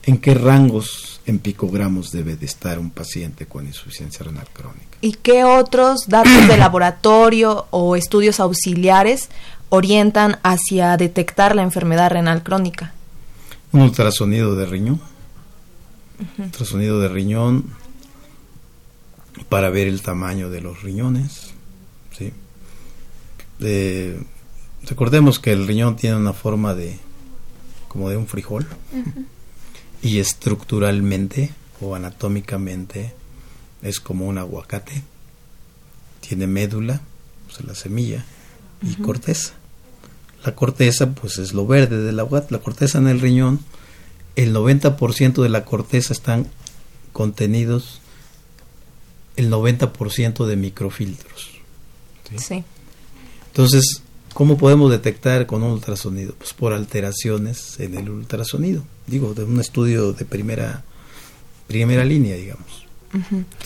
[0.04, 4.98] en qué rangos en picogramos debe de estar un paciente con insuficiencia renal crónica.
[5.00, 9.30] ¿Y qué otros datos de laboratorio o estudios auxiliares
[9.70, 12.94] orientan hacia detectar la enfermedad renal crónica?
[13.72, 15.00] Un ultrasonido de riñón.
[16.38, 17.64] Ultrasonido de riñón
[19.48, 21.52] para ver el tamaño de los riñones.
[22.16, 22.32] ¿sí?
[24.84, 26.98] recordemos que el riñón tiene una forma de
[27.88, 28.66] como de un frijol
[30.02, 33.14] y estructuralmente o anatómicamente
[33.82, 35.02] es como un aguacate.
[36.20, 37.00] Tiene médula,
[37.48, 38.24] o sea, la semilla,
[38.82, 39.54] y corteza.
[40.44, 42.54] La corteza, pues es lo verde del aguacate.
[42.54, 43.60] La corteza en el riñón,
[44.36, 46.46] el 90% de la corteza están
[47.12, 48.00] contenidos
[49.38, 51.50] el 90% de microfiltros.
[52.36, 52.64] ¿sí?
[53.46, 54.02] Entonces,
[54.34, 56.34] ¿cómo podemos detectar con un ultrasonido?
[56.36, 58.82] Pues por alteraciones en el ultrasonido.
[59.06, 60.82] Digo, de un estudio de primera,
[61.68, 62.86] primera línea, digamos.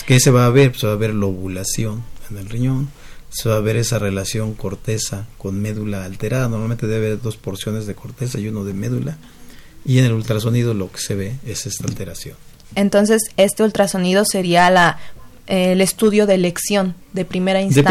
[0.06, 0.72] ¿Qué se va a ver?
[0.72, 2.90] Pues se va a ver la ovulación en el riñón,
[3.30, 6.50] se va a ver esa relación corteza con médula alterada.
[6.50, 9.16] Normalmente debe haber dos porciones de corteza y uno de médula.
[9.86, 12.36] Y en el ultrasonido lo que se ve es esta alteración.
[12.74, 14.98] Entonces, este ultrasonido sería la
[15.46, 17.82] el estudio de elección de primera instancia.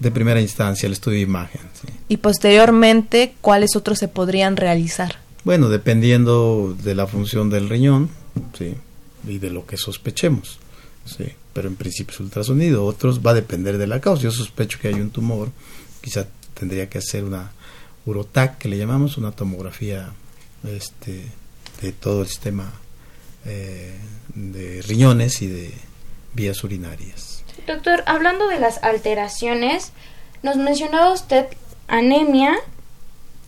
[0.00, 1.60] De primera, instancia, el estudio de imagen.
[2.08, 5.16] Y posteriormente, ¿cuáles otros se podrían realizar?
[5.44, 8.10] Bueno, dependiendo de la función del riñón
[8.58, 8.74] ¿sí?
[9.26, 10.58] y de lo que sospechemos.
[11.04, 11.26] ¿sí?
[11.52, 12.84] Pero en principio es ultrasonido.
[12.84, 14.24] Otros va a depender de la causa.
[14.24, 15.50] Yo sospecho que hay un tumor.
[16.00, 16.26] Quizá
[16.58, 17.52] tendría que hacer una
[18.06, 20.12] urotac, que le llamamos, una tomografía
[20.64, 21.24] este,
[21.82, 22.72] de todo el sistema
[23.44, 23.94] eh,
[24.34, 25.72] de riñones y de
[26.36, 27.42] vías urinarias.
[27.66, 29.92] Doctor, hablando de las alteraciones,
[30.42, 31.46] nos mencionaba usted
[31.88, 32.54] anemia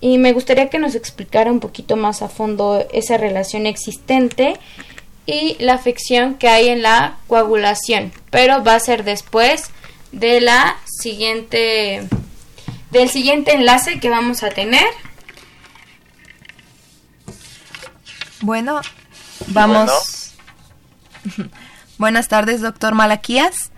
[0.00, 4.58] y me gustaría que nos explicara un poquito más a fondo esa relación existente
[5.26, 9.70] y la afección que hay en la coagulación, pero va a ser después
[10.10, 12.08] de la siguiente
[12.90, 14.86] del siguiente enlace que vamos a tener.
[18.40, 18.80] Bueno,
[19.48, 20.32] vamos
[21.98, 23.72] Buenas tardes, doctor Malaquías.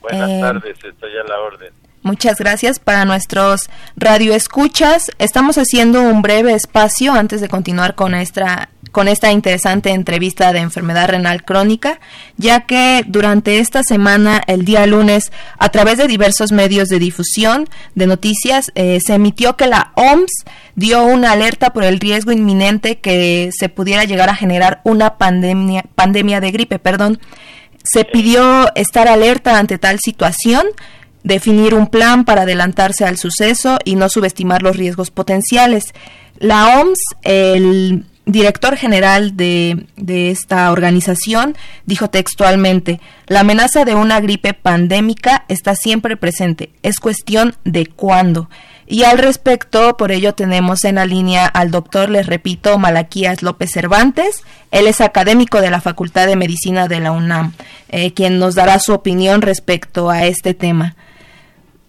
[0.00, 1.72] Buenas eh, tardes, estoy a la orden.
[2.02, 5.10] Muchas gracias para nuestros radioescuchas.
[5.18, 10.60] Estamos haciendo un breve espacio antes de continuar con esta, con esta interesante entrevista de
[10.60, 11.98] enfermedad renal crónica,
[12.36, 17.68] ya que durante esta semana, el día lunes, a través de diversos medios de difusión
[17.96, 20.44] de noticias, eh, se emitió que la OMS
[20.76, 25.84] dio una alerta por el riesgo inminente que se pudiera llegar a generar una pandemia,
[25.96, 27.18] pandemia de gripe, perdón.
[27.82, 30.66] Se pidió estar alerta ante tal situación,
[31.22, 35.94] definir un plan para adelantarse al suceso y no subestimar los riesgos potenciales.
[36.38, 39.86] La OMS, el director general de,
[40.30, 47.56] esta organización dijo textualmente, la amenaza de una gripe pandémica está siempre presente, es cuestión
[47.64, 48.48] de cuándo.
[48.86, 53.70] Y al respecto, por ello tenemos en la línea al doctor, les repito, Malaquías López
[53.70, 54.42] Cervantes.
[54.70, 57.52] Él es académico de la Facultad de Medicina de la UNAM,
[57.90, 60.96] eh, quien nos dará su opinión respecto a este tema.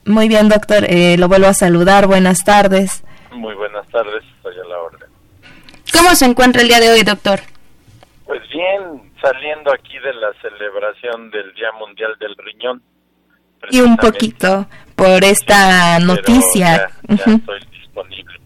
[0.10, 2.08] Muy bien, doctor, eh, lo vuelvo a saludar.
[2.08, 3.04] Buenas tardes.
[3.32, 5.08] Muy buenas tardes, estoy a la orden.
[5.93, 7.39] ¿Cómo se encuentra el día de hoy, doctor?
[8.26, 12.82] Pues bien, saliendo aquí de la celebración del Día Mundial del Riñón.
[13.69, 16.89] Y un poquito por esta noticia.
[17.08, 18.39] estoy disponible.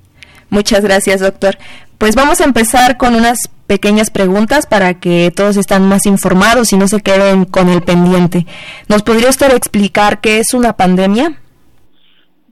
[0.49, 1.57] Muchas gracias, doctor.
[1.97, 6.77] Pues vamos a empezar con unas pequeñas preguntas para que todos estén más informados y
[6.77, 8.45] no se queden con el pendiente.
[8.89, 11.39] ¿Nos podría usted explicar qué es una pandemia?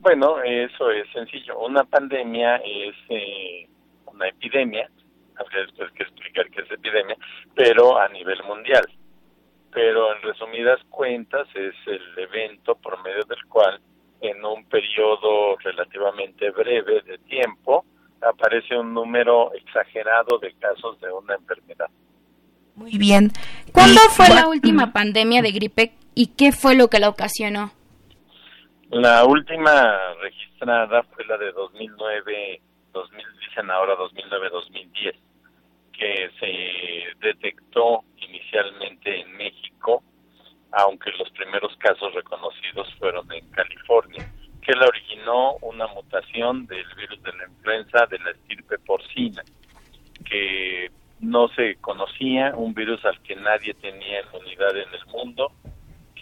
[0.02, 1.58] Bueno, eso es sencillo.
[1.58, 3.66] Una pandemia es eh,
[4.06, 4.88] una epidemia,
[5.36, 7.16] habría después que explicar qué es epidemia,
[7.54, 8.84] pero a nivel mundial
[9.72, 13.80] pero en resumidas cuentas es el evento por medio del cual
[14.20, 17.84] en un periodo relativamente breve de tiempo
[18.20, 21.88] aparece un número exagerado de casos de una enfermedad.
[22.76, 23.32] Muy bien.
[23.72, 27.72] ¿Cuándo fue la última pandemia de gripe y qué fue lo que la ocasionó?
[28.92, 32.60] La última registrada fue la de 2009,
[32.92, 35.14] 2000, dicen ahora 2009-2010
[35.94, 40.02] que se detectó inicialmente en México,
[40.72, 47.22] aunque los primeros casos reconocidos fueron en California, que la originó una mutación del virus
[47.22, 49.42] de la influenza de la estirpe porcina,
[50.28, 55.50] que no se conocía, un virus al que nadie tenía inmunidad en el mundo,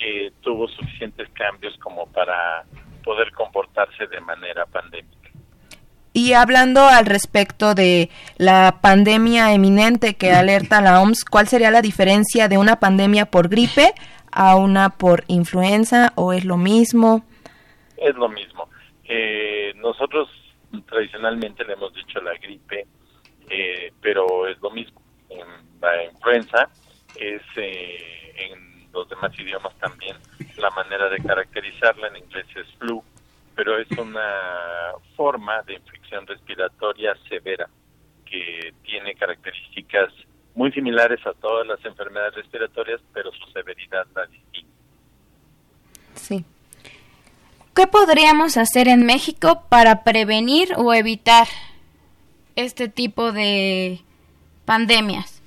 [0.00, 2.64] que tuvo suficientes cambios como para
[3.04, 5.20] poder comportarse de manera pandémica.
[6.12, 11.82] Y hablando al respecto de la pandemia eminente que alerta la OMS, ¿cuál sería la
[11.82, 13.92] diferencia de una pandemia por gripe
[14.32, 17.24] a una por influenza o es lo mismo?
[17.96, 18.68] Es lo mismo.
[19.04, 20.28] Eh, nosotros
[20.86, 22.86] tradicionalmente le hemos dicho la gripe,
[23.48, 25.00] eh, pero es lo mismo.
[25.80, 26.68] La influenza
[27.16, 28.19] es eh,
[29.00, 30.16] los demás idiomas también
[30.60, 33.02] la manera de caracterizarla, en inglés es flu,
[33.54, 37.68] pero es una forma de infección respiratoria severa
[38.26, 40.12] que tiene características
[40.54, 44.70] muy similares a todas las enfermedades respiratorias, pero su severidad la distingue.
[46.14, 46.44] Sí.
[47.74, 51.46] ¿Qué podríamos hacer en México para prevenir o evitar
[52.56, 54.00] este tipo de
[54.66, 55.40] pandemias?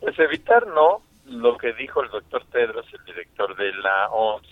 [0.00, 1.05] Pues evitar no.
[1.26, 4.46] Lo que dijo el doctor Tedros, el director de la OMS,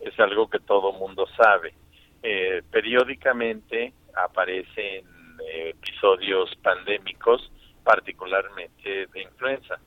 [0.00, 1.74] es algo que todo mundo sabe.
[2.22, 5.04] Eh, periódicamente aparecen
[5.44, 7.50] eh, episodios pandémicos,
[7.82, 9.80] particularmente de influenza.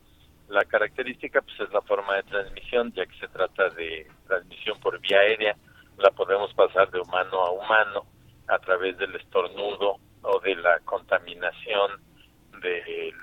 [0.50, 5.00] La característica pues es la forma de transmisión, ya que se trata de transmisión por
[5.00, 5.56] vía aérea,
[5.98, 8.06] la podemos pasar de humano a humano
[8.48, 12.02] a través del estornudo o de la contaminación
[12.62, 13.14] de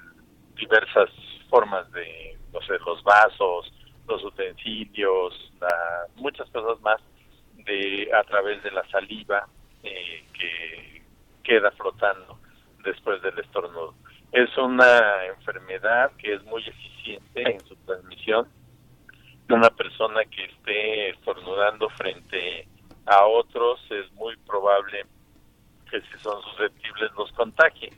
[0.55, 1.11] diversas
[1.51, 3.73] formas de, no sé, los vasos,
[4.09, 5.53] los utensilios,
[6.17, 7.01] muchas cosas más
[7.65, 9.47] de a través de la saliva
[9.83, 11.03] eh, que
[11.43, 12.39] queda flotando
[12.85, 13.95] después del estornudo.
[14.33, 18.49] Es una enfermedad que es muy eficiente en su transmisión.
[19.49, 22.69] Una persona que esté estornudando frente
[23.07, 25.05] a otros es muy probable
[25.91, 27.93] que si son susceptibles los contagie.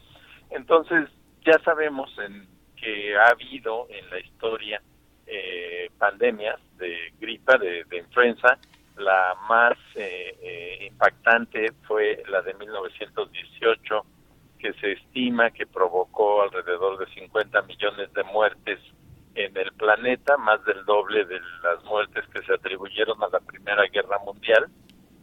[0.51, 1.11] Entonces,
[1.45, 2.49] ya sabemos en,
[2.83, 4.83] que ha habido en la historia
[5.27, 8.59] eh, pandemias de gripa, de, influenza.
[8.97, 14.05] La más eh, eh, impactante fue la de 1918,
[14.59, 18.79] que se estima que provocó alrededor de 50 millones de muertes
[19.35, 23.85] en el planeta, más del doble de las muertes que se atribuyeron a la Primera
[23.87, 24.67] Guerra Mundial.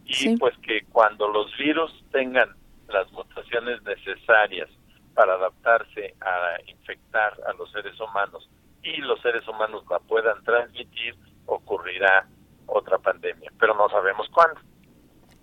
[0.06, 2.48] Y pues que cuando los virus tengan
[2.88, 4.68] las mutaciones necesarias
[5.14, 8.48] para adaptarse a infectar a los seres humanos
[8.82, 11.14] y los seres humanos la puedan transmitir,
[11.46, 12.26] ocurrirá
[12.66, 14.60] otra pandemia, pero no sabemos cuándo.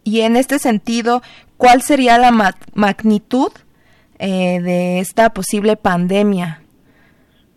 [0.04, 1.22] Y en este sentido,
[1.58, 2.32] ¿cuál sería la
[2.74, 3.52] magnitud
[4.20, 6.62] eh, de esta posible pandemia?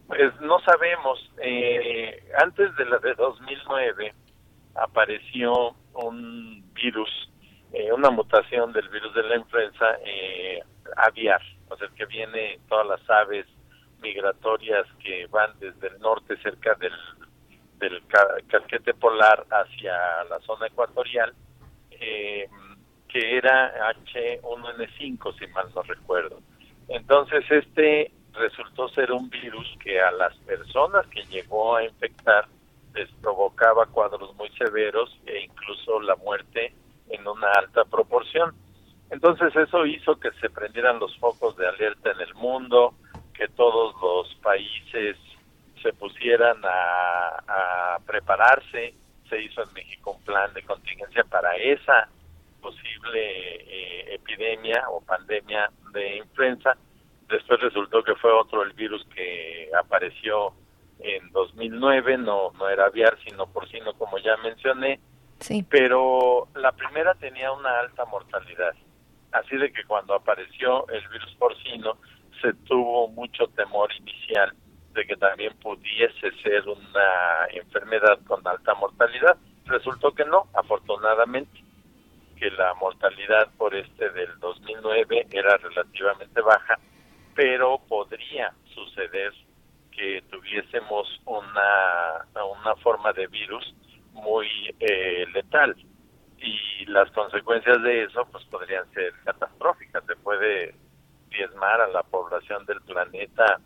[0.08, 1.30] Pues no sabemos.
[1.42, 4.12] Eh, antes de la de 2009
[4.74, 7.08] apareció un virus,
[7.72, 9.86] eh, una mutación del virus de la influenza
[10.96, 11.40] aviar,
[11.70, 13.46] o sea, que viene todas las aves
[14.02, 16.92] migratorias que van desde el norte cerca del,
[17.78, 18.02] del
[18.48, 21.32] casquete polar hacia la zona ecuatorial,
[21.90, 22.48] eh,
[23.08, 26.40] que era H1N5, si mal no recuerdo.
[26.88, 32.46] Entonces, este resultó ser un virus que a las personas que llegó a infectar
[32.94, 36.72] les provocaba cuadros muy severos e incluso la muerte
[37.08, 38.54] en una alta proporción.
[39.10, 42.94] Entonces eso hizo que se prendieran los focos de alerta en el mundo,
[43.34, 45.16] que todos los países
[45.82, 48.94] se pusieran a, prepararse.
[49.28, 52.08] Se hizo en México un plan de contingencia para esa
[52.60, 56.76] posible eh, epidemia o pandemia de influenza.
[57.28, 60.52] Después resultó que fue otro el virus que apareció
[60.98, 65.00] en 2009, no, no era aviar, sino porcino, como ya mencioné.
[65.38, 65.64] Sí.
[65.68, 68.74] Pero la primera tenía una alta mortalidad.
[69.32, 71.98] Así de que cuando apareció el virus porcino,
[72.40, 74.52] se tuvo mucho temor inicial
[74.94, 79.36] de que también pudiese ser una enfermedad con alta mortalidad.
[79.66, 81.62] Resultó que no, afortunadamente,
[82.36, 86.78] que la mortalidad por este del 2009 era relativamente baja,
[87.34, 89.32] pero podría suceder
[89.92, 93.74] que tuviésemos una, una forma de virus
[94.12, 94.48] muy
[94.80, 95.76] eh, letal
[96.40, 100.04] y las consecuencias de eso pues podrían ser catastróficas.
[100.06, 100.74] Se puede
[101.28, 103.60] diezmar a la población del planeta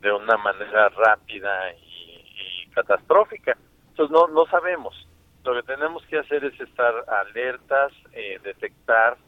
[0.00, 3.56] de una manera rápida y, catastrófica.
[3.90, 5.06] Entonces no, no sabemos.
[5.44, 9.18] Lo que tenemos que hacer es estar alertas, eh, detectar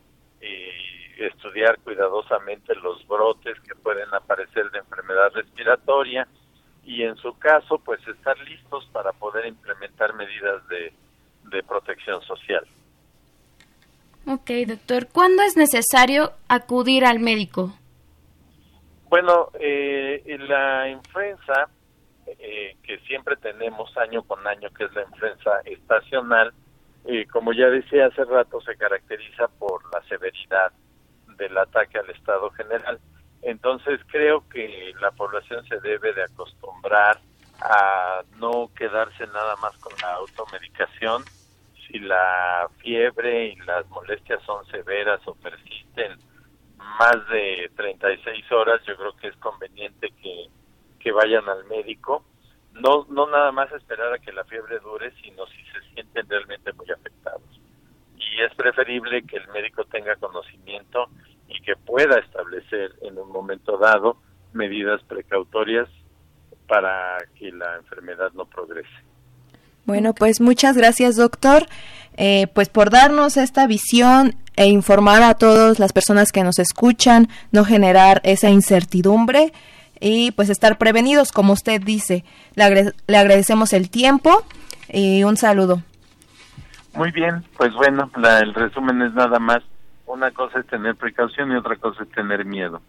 [0.40, 6.26] y estudiar cuidadosamente los brotes que pueden aparecer de enfermedad respiratoria
[6.84, 10.92] y en su caso pues estar listos para poder implementar medidas de,
[11.50, 12.66] de protección social.
[14.26, 15.08] Ok, doctor.
[15.08, 17.74] ¿Cuándo es necesario acudir al médico?
[19.08, 21.68] Bueno, eh, la influenza
[22.26, 26.52] eh, que siempre tenemos año con año, que es la influenza estacional,
[27.06, 30.72] eh, como ya decía hace rato, se caracteriza por la severidad
[31.36, 32.98] del ataque al estado general.
[33.42, 37.18] Entonces creo que la población se debe de acostumbrar
[37.60, 41.22] a no quedarse nada más con la automedicación,
[41.94, 46.18] si la fiebre y las molestias son severas o persisten
[46.76, 50.50] más de 36 horas, yo creo que es conveniente que,
[51.12, 52.24] vayan al médico.
[52.72, 56.72] no, no nada más esperar a que la fiebre dure, sino si se sienten realmente
[56.72, 57.60] muy afectados.
[58.16, 61.06] Y es preferible que el médico tenga conocimiento
[61.46, 64.16] y que pueda establecer en un momento dado
[64.52, 65.88] medidas precautorias
[66.66, 69.13] para que la enfermedad no progrese.
[69.86, 71.66] Bueno, pues muchas gracias, doctor,
[72.16, 77.28] eh, pues por darnos esta visión e informar a todas las personas que nos escuchan,
[77.52, 79.52] no generar esa incertidumbre
[80.00, 82.24] y pues estar prevenidos, como usted dice.
[82.54, 84.44] Le, le agradecemos el tiempo
[84.88, 85.82] y un saludo.
[86.94, 89.62] Muy bien, pues bueno, la, el resumen es nada más.
[90.06, 92.80] Una cosa es tener precaución y otra cosa es tener miedo.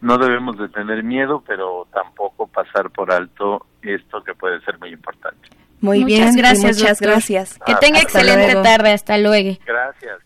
[0.00, 4.90] No debemos de tener miedo, pero tampoco pasar por alto esto que puede ser muy
[4.90, 5.59] importante.
[5.80, 7.58] Muy bien, gracias, muchas gracias.
[7.64, 9.56] Que tenga excelente tarde, hasta luego.
[9.64, 10.18] Gracias.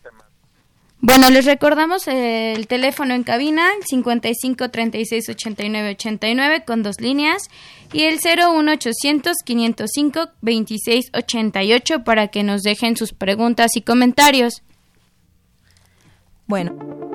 [1.07, 7.43] Bueno, les recordamos el teléfono en cabina, 55 36 89 89 con dos líneas
[7.93, 14.63] y el 01800 505 26 88 para que nos dejen sus preguntas y comentarios.
[16.47, 17.14] Bueno.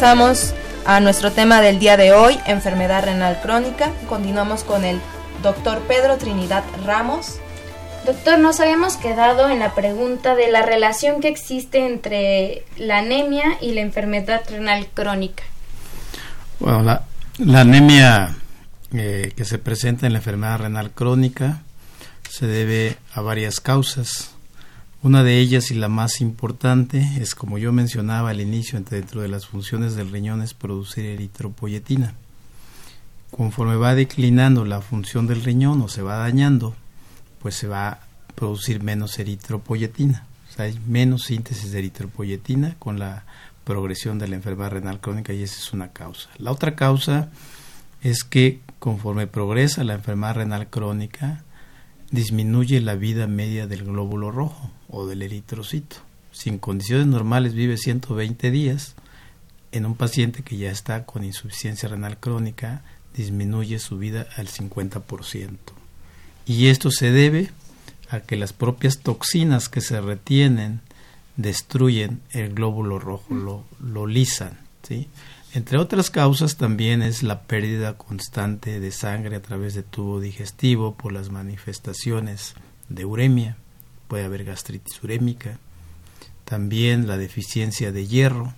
[0.00, 0.54] Regresamos
[0.86, 3.92] a nuestro tema del día de hoy, enfermedad renal crónica.
[4.08, 4.98] Continuamos con el
[5.42, 7.38] doctor Pedro Trinidad Ramos.
[8.06, 13.58] Doctor, nos habíamos quedado en la pregunta de la relación que existe entre la anemia
[13.60, 15.42] y la enfermedad renal crónica.
[16.60, 18.34] Bueno, la, anemia
[18.94, 21.60] eh, que se presenta en la enfermedad renal crónica
[22.26, 24.34] se debe a varias causas.
[25.02, 29.28] Una de ellas y la más importante es, como yo mencionaba al inicio, dentro de
[29.28, 32.12] las funciones del riñón es producir eritropoyetina.
[33.30, 36.76] Conforme va declinando la función del riñón o se va dañando,
[37.38, 38.00] pues se va a
[38.34, 40.26] producir menos eritropoyetina.
[40.50, 43.24] O sea, hay menos síntesis de eritropoyetina con la
[43.64, 46.28] progresión de la enfermedad renal crónica y esa es una causa.
[46.36, 47.30] La otra causa
[48.02, 51.42] es que conforme progresa la enfermedad renal crónica,
[52.10, 55.96] disminuye la vida media del glóbulo rojo o del eritrocito.
[56.32, 58.94] Si en condiciones normales vive 120 días,
[59.72, 62.82] en un paciente que ya está con insuficiencia renal crónica,
[63.14, 65.56] disminuye su vida al 50%.
[66.46, 67.50] Y esto se debe
[68.08, 70.80] a que las propias toxinas que se retienen
[71.36, 74.58] destruyen el glóbulo rojo, lo, lo lisan.
[75.52, 80.94] Entre otras causas también es la pérdida constante de sangre a través de tubo digestivo
[80.94, 82.54] por las manifestaciones
[82.88, 83.56] de uremia
[84.10, 85.60] puede haber gastritis urémica,
[86.44, 88.52] también la deficiencia de hierro,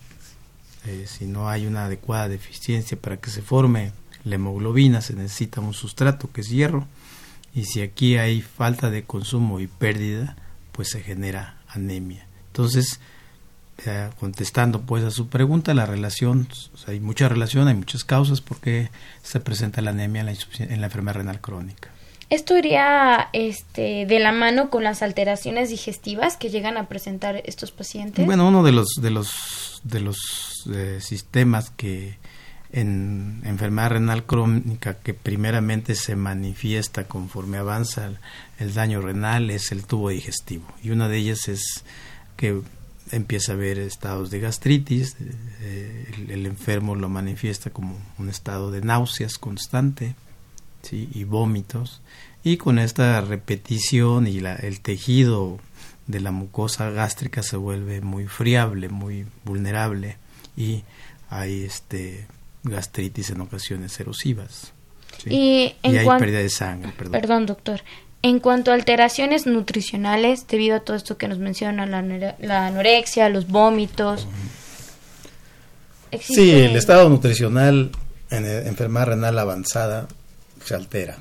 [0.87, 3.93] eh, si no hay una adecuada deficiencia para que se forme
[4.25, 6.87] la hemoglobina se necesita un sustrato que es hierro
[7.55, 10.37] y si aquí hay falta de consumo y pérdida
[10.73, 12.27] pues se genera anemia.
[12.47, 12.99] Entonces
[14.21, 16.49] contestando pues a su pregunta la relación
[16.87, 18.91] hay mucha relación hay muchas causas por qué
[19.25, 21.91] se presenta la anemia en la, en la enfermedad renal crónica
[22.33, 27.73] esto iría este, de la mano con las alteraciones digestivas que llegan a presentar estos
[27.73, 28.25] pacientes.
[28.25, 32.17] Bueno, uno de los de los de los eh, sistemas que
[32.73, 38.11] en enfermedad renal crónica que primeramente se manifiesta conforme avanza
[38.59, 41.85] el, daño renal es el tubo digestivo y una de ellas es
[42.39, 42.63] que
[43.11, 45.17] empieza a haber estados de gastritis,
[45.61, 50.15] eh, el, el, enfermo lo manifiesta como un estado de náuseas constante
[50.83, 51.09] ¿sí?
[51.15, 52.01] y vómitos
[52.45, 55.59] y con esta repetición y la, el tejido
[56.07, 60.17] de la mucosa gástrica se vuelve muy friable, muy vulnerable
[60.57, 60.83] y
[61.31, 62.27] hay este
[62.65, 64.73] gastritis en ocasiones erosivas.
[65.27, 66.93] Y, hay pérdida de sangre.
[66.93, 67.47] Perdón.
[67.47, 67.83] doctor.
[68.23, 72.03] En cuanto a alteraciones nutricionales, debido a todo esto que nos menciona, la,
[72.39, 74.29] la anorexia, los vómitos.
[76.21, 77.91] Sí, el estado nutricional
[78.31, 80.09] en enfermedad renal avanzada
[80.65, 81.19] se altera.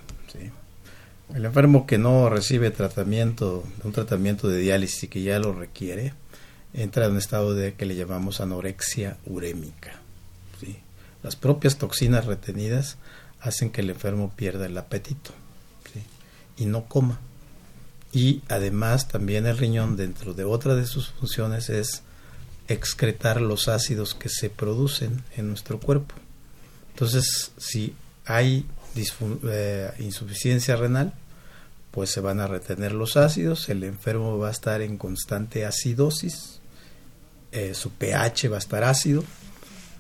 [1.33, 6.13] El enfermo que no recibe tratamiento, un tratamiento de diálisis que ya lo requiere,
[6.73, 10.01] entra en un estado de que le llamamos anorexia urémica.
[11.23, 12.97] Las propias toxinas retenidas
[13.39, 15.31] hacen que el enfermo pierda el apetito
[16.57, 17.19] y no coma.
[18.13, 22.03] y además también el riñón dentro de otra de sus funciones es
[22.67, 26.13] excretar los ácidos que se producen en nuestro cuerpo.
[26.89, 28.65] Entonces, si hay
[28.95, 31.13] eh, insuficiencia renal,
[31.91, 36.61] pues se van a retener los ácidos, el enfermo va a estar en constante acidosis,
[37.51, 39.23] eh, su pH va a estar ácido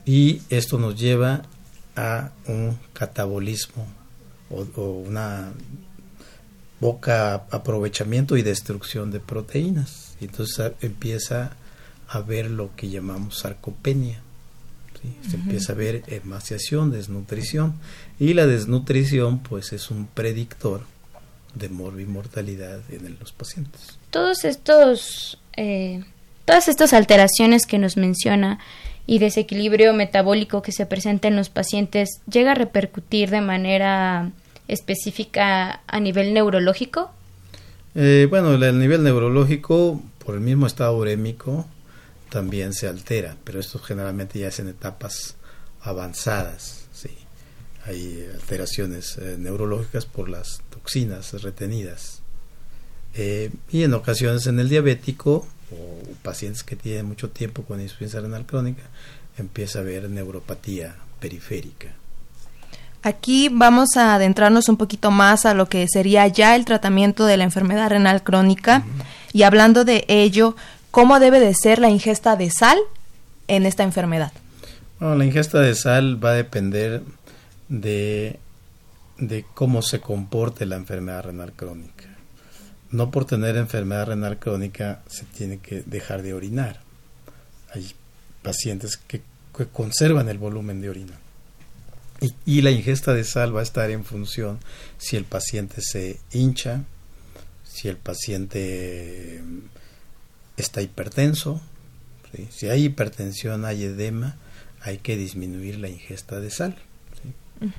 [0.05, 1.43] y esto nos lleva
[1.95, 3.85] a un catabolismo
[4.49, 4.63] o,
[5.05, 5.51] una
[6.79, 10.15] boca aprovechamiento y destrucción de proteínas.
[10.21, 11.51] Entonces empieza
[12.07, 14.21] a ver lo que llamamos sarcopenia.
[15.29, 17.75] Se empieza a ver emaciación, desnutrición.
[18.19, 20.81] Y la desnutrición pues es un predictor
[21.55, 23.97] de morbimortalidad en los pacientes.
[24.09, 26.03] Todos estos, eh,
[26.45, 28.59] todas estas alteraciones que nos menciona
[29.05, 34.31] y desequilibrio metabólico que se presenta en los pacientes llega a repercutir de manera
[34.67, 37.11] específica a nivel neurológico?
[37.93, 41.65] Eh, bueno, el nivel neurológico, por el mismo estado urémico,
[42.31, 45.35] también se altera, pero esto generalmente ya es en etapas
[45.81, 46.85] avanzadas.
[46.93, 47.09] ¿sí?
[47.85, 52.21] Hay alteraciones eh, neurológicas por las toxinas retenidas.
[53.13, 58.21] Eh, y en ocasiones en el diabético o pacientes que tienen mucho tiempo con insuficiencia
[58.21, 58.83] renal crónica,
[59.37, 61.89] empieza a haber neuropatía periférica.
[63.03, 67.35] Aquí vamos a adentrarnos un poquito más a lo que sería ya el tratamiento de
[67.35, 68.83] la enfermedad renal crónica
[69.33, 70.55] y hablando de ello,
[70.91, 72.77] ¿cómo debe de ser la ingesta de sal
[73.47, 74.31] en esta enfermedad?
[74.99, 77.01] La ingesta de sal va a depender
[77.69, 78.39] de,
[79.17, 82.05] de cómo se comporte la enfermedad renal crónica.
[82.91, 86.81] No por tener enfermedad renal crónica se tiene que dejar de orinar.
[87.73, 87.93] Hay
[88.43, 89.21] pacientes que
[89.71, 91.17] conservan el volumen de orina
[92.45, 94.59] y, la ingesta de sal va a estar en función
[94.99, 96.83] si el paciente se hincha,
[97.63, 99.41] si el paciente
[100.61, 101.61] está hipertenso.
[102.49, 104.37] Si hay hipertensión, hay edema,
[104.81, 106.77] hay que disminuir la ingesta de sal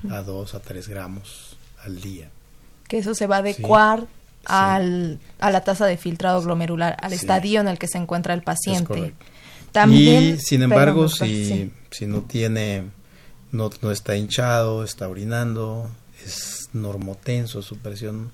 [0.09, 2.29] a 2 a 3 gramos al día.
[2.87, 4.05] Que eso se va a adecuar
[4.45, 8.43] Al, a la tasa de filtrado glomerular, al estadio en el que se encuentra el
[8.43, 9.13] paciente.
[9.71, 12.83] También, y sin embargo, si, si no tiene
[13.53, 15.89] no, no está hinchado, está orinando,
[16.25, 18.31] es normotenso, su presión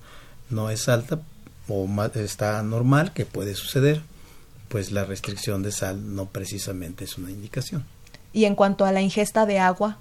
[0.49, 1.19] no es alta
[1.67, 4.01] o está normal, que puede suceder,
[4.69, 7.83] pues la restricción de sal no precisamente es una indicación.
[8.31, 9.97] ¿Y en cuanto a la ingesta de agua?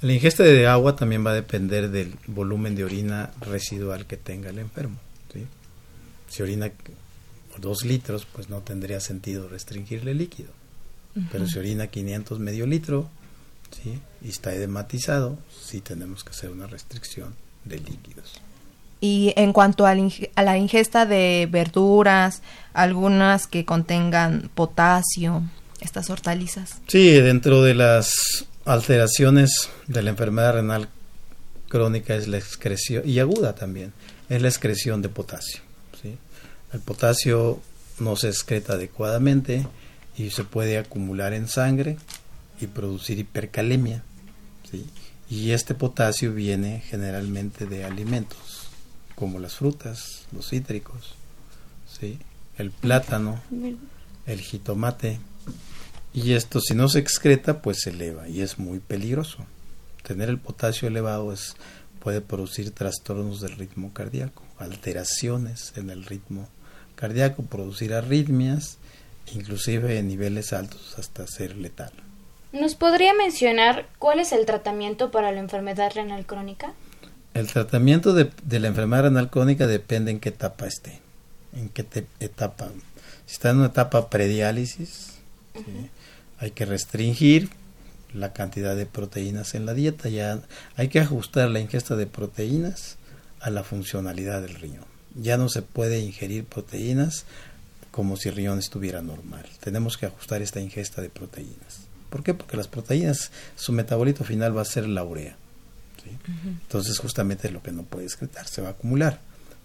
[0.00, 4.50] La ingesta de agua también va a depender del volumen de orina residual que tenga
[4.50, 4.98] el enfermo.
[6.28, 6.72] Si orina
[7.58, 10.50] dos litros, pues no tendría sentido restringirle líquido.
[11.30, 13.08] Pero si orina 500 medio litro,
[14.22, 17.34] y está edematizado, sí tenemos que hacer una restricción
[17.64, 18.40] de líquidos.
[19.04, 22.40] Y en cuanto a la ingesta de verduras,
[22.72, 25.42] algunas que contengan potasio,
[25.82, 26.76] estas hortalizas.
[26.88, 30.88] Sí, dentro de las alteraciones de la enfermedad renal
[31.68, 33.92] crónica es la excreción, y aguda también,
[34.30, 35.60] es la excreción de potasio.
[36.72, 37.60] El potasio
[37.98, 39.66] no se excreta adecuadamente
[40.16, 41.98] y se puede acumular en sangre
[42.58, 44.02] y producir hipercalemia.
[44.70, 44.86] ¿sí?
[45.28, 48.53] Y este potasio viene generalmente de alimentos,
[49.14, 51.14] como las frutas, los cítricos,
[51.88, 52.18] ¿sí?
[52.58, 53.40] el plátano,
[54.26, 55.18] el jitomate.
[56.12, 59.44] Y esto si no se excreta, pues se eleva y es muy peligroso.
[60.02, 61.56] Tener el potasio elevado es,
[62.00, 66.48] puede producir trastornos del ritmo cardíaco, alteraciones en el ritmo
[66.94, 68.78] cardíaco, producir arritmias,
[69.34, 71.92] inclusive en niveles altos hasta ser letal.
[72.52, 76.72] ¿Nos podría mencionar cuál es el tratamiento para la enfermedad renal crónica?
[77.34, 78.30] El tratamiento de,
[78.60, 81.00] la enfermedad renal crónica depende en qué etapa esté.
[81.52, 81.84] En qué
[82.20, 82.70] etapa.
[83.26, 85.14] Si está en una etapa prediálisis,
[86.38, 87.50] hay que restringir
[88.12, 90.08] la cantidad de proteínas en la dieta.
[90.08, 90.40] Ya
[90.76, 92.96] hay que ajustar la ingesta de proteínas
[93.40, 94.86] a la funcionalidad del riñón.
[95.20, 97.24] Ya no se puede ingerir proteínas
[97.90, 99.46] como si el riñón estuviera normal.
[99.58, 101.88] Tenemos que ajustar esta ingesta de proteínas.
[102.10, 102.32] ¿Por qué?
[102.32, 105.36] Porque las proteínas, su metabolito final va a ser la urea.
[106.46, 109.20] Entonces justamente lo que no puede excretar se va a acumular.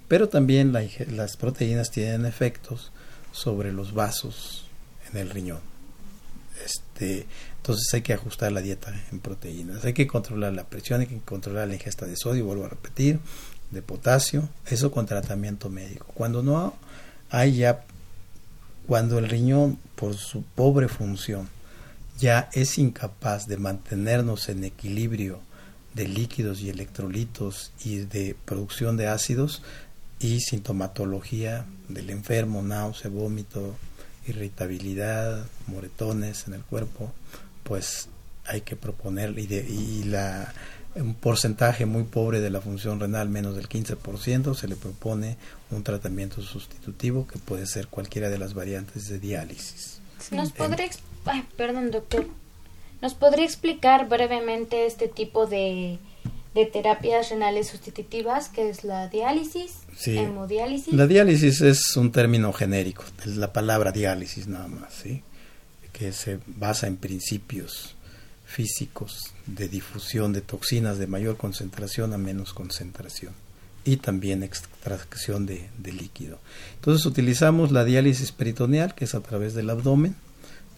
[0.07, 2.91] Pero también las proteínas tienen efectos
[3.31, 4.65] sobre los vasos
[5.11, 5.59] en el riñón.
[6.65, 7.27] Este,
[7.57, 9.85] entonces hay que ajustar la dieta en proteínas.
[9.85, 13.19] Hay que controlar la presión, hay que controlar la ingesta de sodio, vuelvo a repetir,
[13.71, 16.07] de potasio, eso con tratamiento médico.
[16.13, 16.73] Cuando no
[17.29, 17.85] hay ya,
[18.87, 21.47] cuando el riñón, por su pobre función,
[22.17, 25.41] ya es incapaz de mantenernos en equilibrio
[25.93, 29.61] de líquidos y electrolitos y de producción de ácidos,
[30.19, 33.75] y sintomatología del enfermo, náusea, vómito,
[34.27, 37.13] irritabilidad, moretones en el cuerpo,
[37.63, 38.09] pues
[38.45, 40.53] hay que proponer y, y la
[40.95, 45.37] un porcentaje muy pobre de la función renal, menos del 15%, se le propone
[45.71, 50.01] un tratamiento sustitutivo que puede ser cualquiera de las variantes de diálisis.
[50.31, 50.89] ¿Nos podría,
[51.55, 52.27] perdón, doctor,
[53.01, 55.99] ¿nos podría explicar brevemente este tipo de,
[56.53, 60.93] de terapias renales sustitutivas, que es la diálisis, hemodiálisis?
[60.93, 65.23] La diálisis es un término genérico, es la palabra diálisis nada más, ¿sí?
[65.93, 67.95] que se basa en principios
[68.45, 73.33] físicos de difusión de toxinas de mayor concentración a menos concentración
[73.83, 76.39] y también extracción de, líquido.
[76.75, 80.15] Entonces utilizamos la diálisis peritoneal, que es a través del abdomen.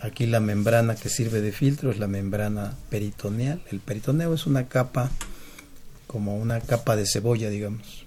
[0.02, 3.62] Aquí la membrana que sirve de filtro es la membrana peritoneal.
[3.72, 5.12] El peritoneo es una capa,
[6.08, 8.06] como una capa de cebolla, digamos,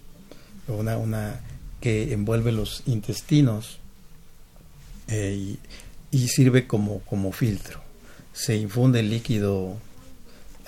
[0.67, 1.41] una, una
[1.81, 3.79] que envuelve los intestinos
[5.09, 5.57] eh,
[6.11, 7.85] y, sirve como, como filtro
[8.35, 9.77] se infunde el líquido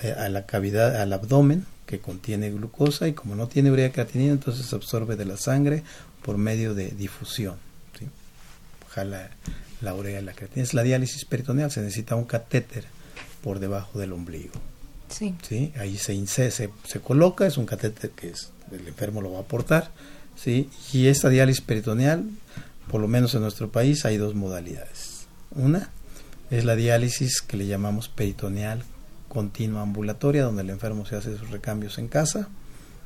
[0.01, 4.31] eh, a la cavidad, al abdomen que contiene glucosa y como no tiene urea creatinina
[4.31, 5.83] entonces se absorbe de la sangre
[6.23, 7.55] por medio de difusión.
[7.99, 8.07] ¿sí?
[9.81, 10.63] La urea la creatinina.
[10.63, 12.85] Es la diálisis peritoneal, se necesita un catéter
[13.43, 14.53] por debajo del ombligo.
[15.09, 15.35] Sí.
[15.41, 15.73] ¿sí?
[15.77, 19.41] Ahí se, se, se coloca, es un catéter que es, el enfermo lo va a
[19.41, 19.91] aportar.
[20.35, 20.69] ¿sí?
[20.93, 22.25] Y esta diálisis peritoneal,
[22.89, 25.27] por lo menos en nuestro país, hay dos modalidades.
[25.51, 25.91] Una,
[26.49, 28.83] es la diálisis que le llamamos peritoneal
[29.27, 32.47] continua ambulatoria, donde el enfermo se hace sus recambios en casa,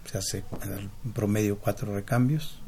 [0.09, 2.61] se hace en promedio cuatro recambios,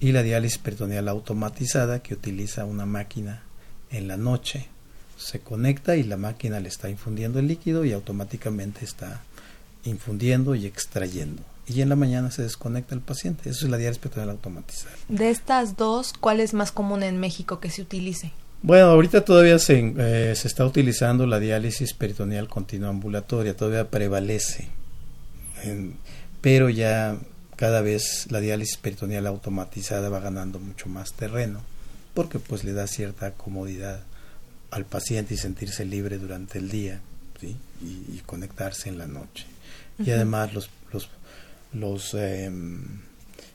[0.00, 3.42] y la diálisis peritoneal automatizada que utiliza una máquina
[3.90, 4.68] en la noche,
[5.16, 9.22] se conecta y la máquina le está infundiendo el líquido y automáticamente está
[9.84, 11.42] infundiendo y extrayendo.
[11.68, 13.50] Y en la mañana se desconecta el paciente.
[13.50, 14.94] Eso es la diálisis peritoneal automatizada.
[15.08, 18.32] De estas dos, ¿cuál es más común en México que se utilice?
[18.62, 24.68] Bueno, ahorita todavía se, eh, se está utilizando la diálisis peritoneal continua ambulatoria, todavía prevalece,
[26.40, 27.18] pero ya
[27.56, 31.62] cada vez la diálisis peritoneal automatizada va ganando mucho más terreno,
[32.14, 34.02] porque pues le da cierta comodidad
[34.70, 37.00] al paciente y sentirse libre durante el día
[37.40, 37.56] ¿sí?
[37.82, 39.46] y, conectarse en la noche.
[39.98, 41.08] Y además los, los,
[41.72, 43.00] los em,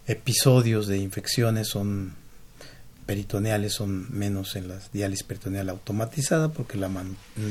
[0.07, 2.15] episodios de infecciones son
[3.05, 6.89] peritoneales son menos en la diálisis peritoneal automatizada porque la,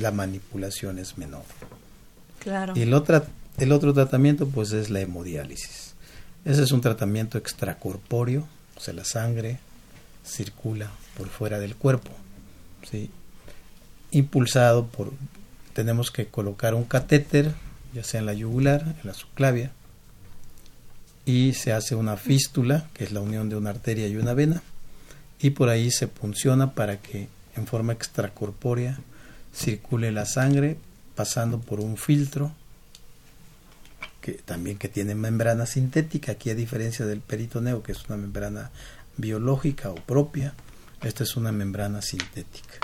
[0.00, 1.44] la manipulación es menor.
[2.38, 2.72] Claro.
[2.74, 3.24] Y el, otra,
[3.58, 5.89] el otro tratamiento pues es la hemodiálisis.
[6.44, 9.58] Ese es un tratamiento extracorpóreo, o sea, la sangre
[10.24, 12.10] circula por fuera del cuerpo,
[12.90, 13.10] ¿sí?
[14.10, 15.12] impulsado por,
[15.74, 17.52] tenemos que colocar un catéter,
[17.92, 19.72] ya sea en la yugular, en la subclavia,
[21.26, 24.62] y se hace una fístula, que es la unión de una arteria y una vena,
[25.38, 28.98] y por ahí se funciona para que en forma extracorpórea
[29.54, 30.76] circule la sangre
[31.14, 32.52] pasando por un filtro
[34.20, 38.70] que también que tiene membrana sintética aquí a diferencia del peritoneo que es una membrana
[39.16, 40.54] biológica o propia
[41.02, 42.78] esta es una membrana sintética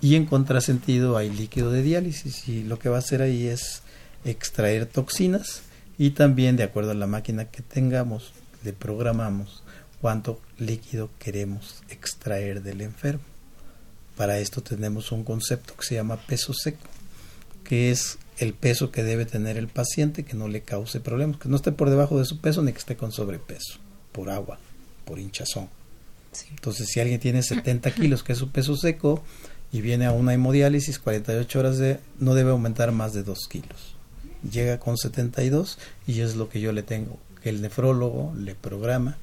[0.00, 3.82] y en contrasentido hay líquido de diálisis y lo que va a hacer ahí es
[4.24, 5.62] extraer toxinas
[5.98, 8.32] y también de acuerdo a la máquina que tengamos
[8.64, 9.62] le programamos
[10.00, 13.22] cuánto líquido queremos extraer del enfermo.
[14.16, 16.86] Para esto tenemos un concepto que se llama peso seco,
[17.64, 21.48] que es el peso que debe tener el paciente que no le cause problemas, que
[21.48, 23.78] no esté por debajo de su peso ni que esté con sobrepeso,
[24.12, 24.58] por agua,
[25.04, 25.68] por hinchazón.
[26.50, 29.22] Entonces, si alguien tiene 70 kilos, que es su peso seco,
[29.70, 33.94] y viene a una hemodiálisis, 48 horas de, no debe aumentar más de 2 kilos.
[34.50, 39.16] Llega con 72 y es lo que yo le tengo, que el nefrólogo le programa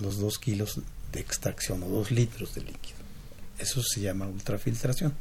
[0.00, 0.80] los dos kilos
[1.12, 2.98] de extracción o dos litros de líquido.
[3.58, 5.12] Eso se llama ultrafiltración.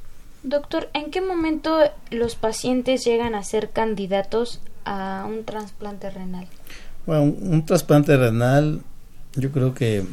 [0.43, 1.79] Doctor, ¿en qué momento
[2.11, 6.47] los pacientes llegan a ser candidatos a un trasplante renal?
[7.05, 8.81] Bueno, un, trasplante renal,
[9.35, 10.05] yo creo que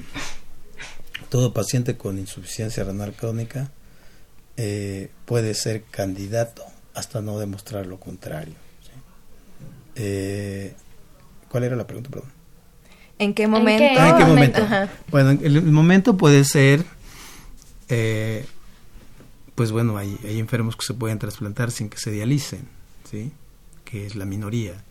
[1.29, 3.71] todo paciente con insuficiencia renal crónica
[4.57, 6.65] eh, puede ser candidato
[6.95, 8.55] hasta no demostrar lo contrario.
[9.97, 10.75] Eh,
[11.49, 12.11] ¿Cuál era la pregunta?
[12.11, 12.31] Perdón.
[13.19, 13.85] ¿En qué momento?
[13.85, 14.67] ¿En qué, momento?
[15.11, 16.85] Bueno, el, momento puede ser,
[17.89, 18.45] eh,
[19.55, 22.67] pues bueno, hay, enfermos que se pueden trasplantar sin que se dialicen,
[23.11, 23.33] ¿sí?
[23.85, 24.85] Que es la minoría,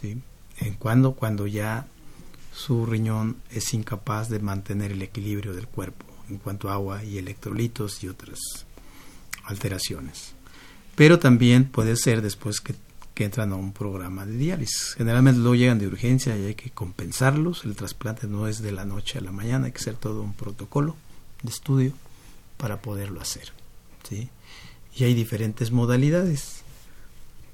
[0.00, 0.20] ¿sí?
[0.58, 1.86] En cuando, cuando ya
[2.54, 7.18] su riñón es incapaz de mantener el equilibrio del cuerpo en cuanto a agua y
[7.18, 8.38] electrolitos y otras
[9.44, 10.34] alteraciones.
[10.94, 12.74] Pero también puede ser después que
[13.14, 14.94] que entran a un programa de diálisis.
[14.94, 17.64] Generalmente luego llegan de urgencia y hay que compensarlos.
[17.64, 20.32] El trasplante no es de la noche a la mañana, hay que hacer todo un
[20.32, 20.96] protocolo
[21.42, 21.92] de estudio
[22.56, 23.52] para poderlo hacer.
[24.08, 24.28] ¿Sí?
[24.96, 26.62] Y hay diferentes modalidades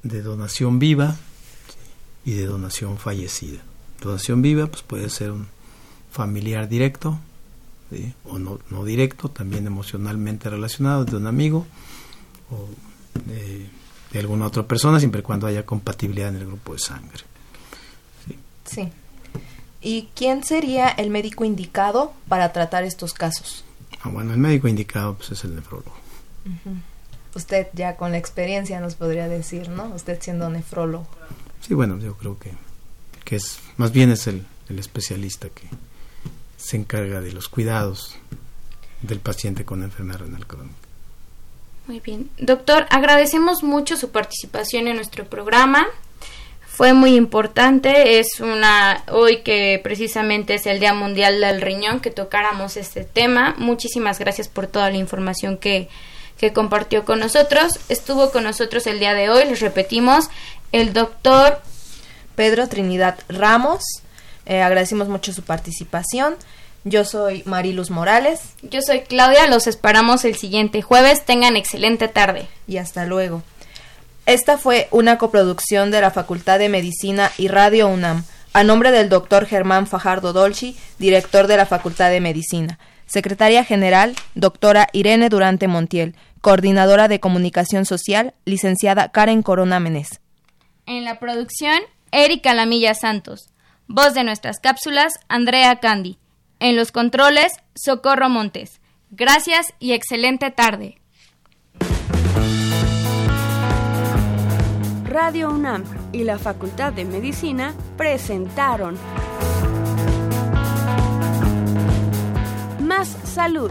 [0.03, 1.16] de donación viva
[2.24, 3.61] y de donación fallecida.
[4.01, 5.46] Donación viva pues puede ser un
[6.11, 7.18] familiar directo
[8.24, 11.66] o no, no directo, también emocionalmente relacionado de un amigo
[12.51, 12.68] o
[13.24, 13.66] de,
[14.12, 17.24] de, alguna otra persona, siempre y cuando haya compatibilidad en el grupo de sangre.
[18.26, 18.38] Sí.
[18.64, 18.88] sí.
[19.80, 23.64] ¿Y quién sería el médico indicado para tratar estos casos?
[24.03, 25.92] Ah, bueno, el médico indicado pues, es el nefrólogo.
[27.34, 29.86] Usted ya con la experiencia nos podría decir, ¿no?
[29.95, 31.07] Usted siendo nefrólogo.
[31.61, 32.53] Sí, bueno, yo creo que,
[33.24, 35.68] que es más bien es el, el especialista que
[36.57, 38.16] se encarga de los cuidados
[39.03, 40.74] del paciente con enfermedad renal crónica.
[41.86, 42.28] Muy bien.
[42.39, 45.86] Doctor, agradecemos mucho su participación en nuestro programa.
[46.66, 48.18] Fue muy importante.
[48.18, 53.55] Es una hoy que precisamente es el Día Mundial del Riñón que tocáramos este tema.
[53.59, 55.89] Muchísimas gracias por toda la información que,
[56.39, 57.72] que compartió con nosotros.
[57.89, 60.28] Estuvo con nosotros el día de hoy, les repetimos,
[60.72, 61.61] el doctor
[62.34, 63.82] Pedro Trinidad Ramos.
[64.47, 66.36] Eh, agradecemos mucho su participación.
[66.84, 68.41] Yo soy Mariluz Morales.
[68.62, 69.47] Yo soy Claudia.
[69.47, 71.24] Los esperamos el siguiente jueves.
[71.24, 72.49] Tengan excelente tarde.
[72.66, 73.43] Y hasta luego.
[74.24, 79.09] Esta fue una coproducción de la Facultad de Medicina y Radio UNAM, a nombre del
[79.09, 82.78] doctor Germán Fajardo Dolci, director de la Facultad de Medicina.
[83.07, 86.14] Secretaria General, doctora Irene Durante Montiel.
[86.41, 90.20] Coordinadora de Comunicación Social, licenciada Karen Corona Menez.
[90.86, 91.78] En la producción,
[92.12, 93.51] Erika Lamilla Santos.
[93.86, 96.18] Voz de nuestras cápsulas, Andrea Candy.
[96.61, 98.80] En los controles, Socorro Montes.
[99.11, 100.99] Gracias y excelente tarde.
[105.05, 108.99] Radio UNAM y la Facultad de Medicina presentaron
[112.80, 113.70] Más Salud.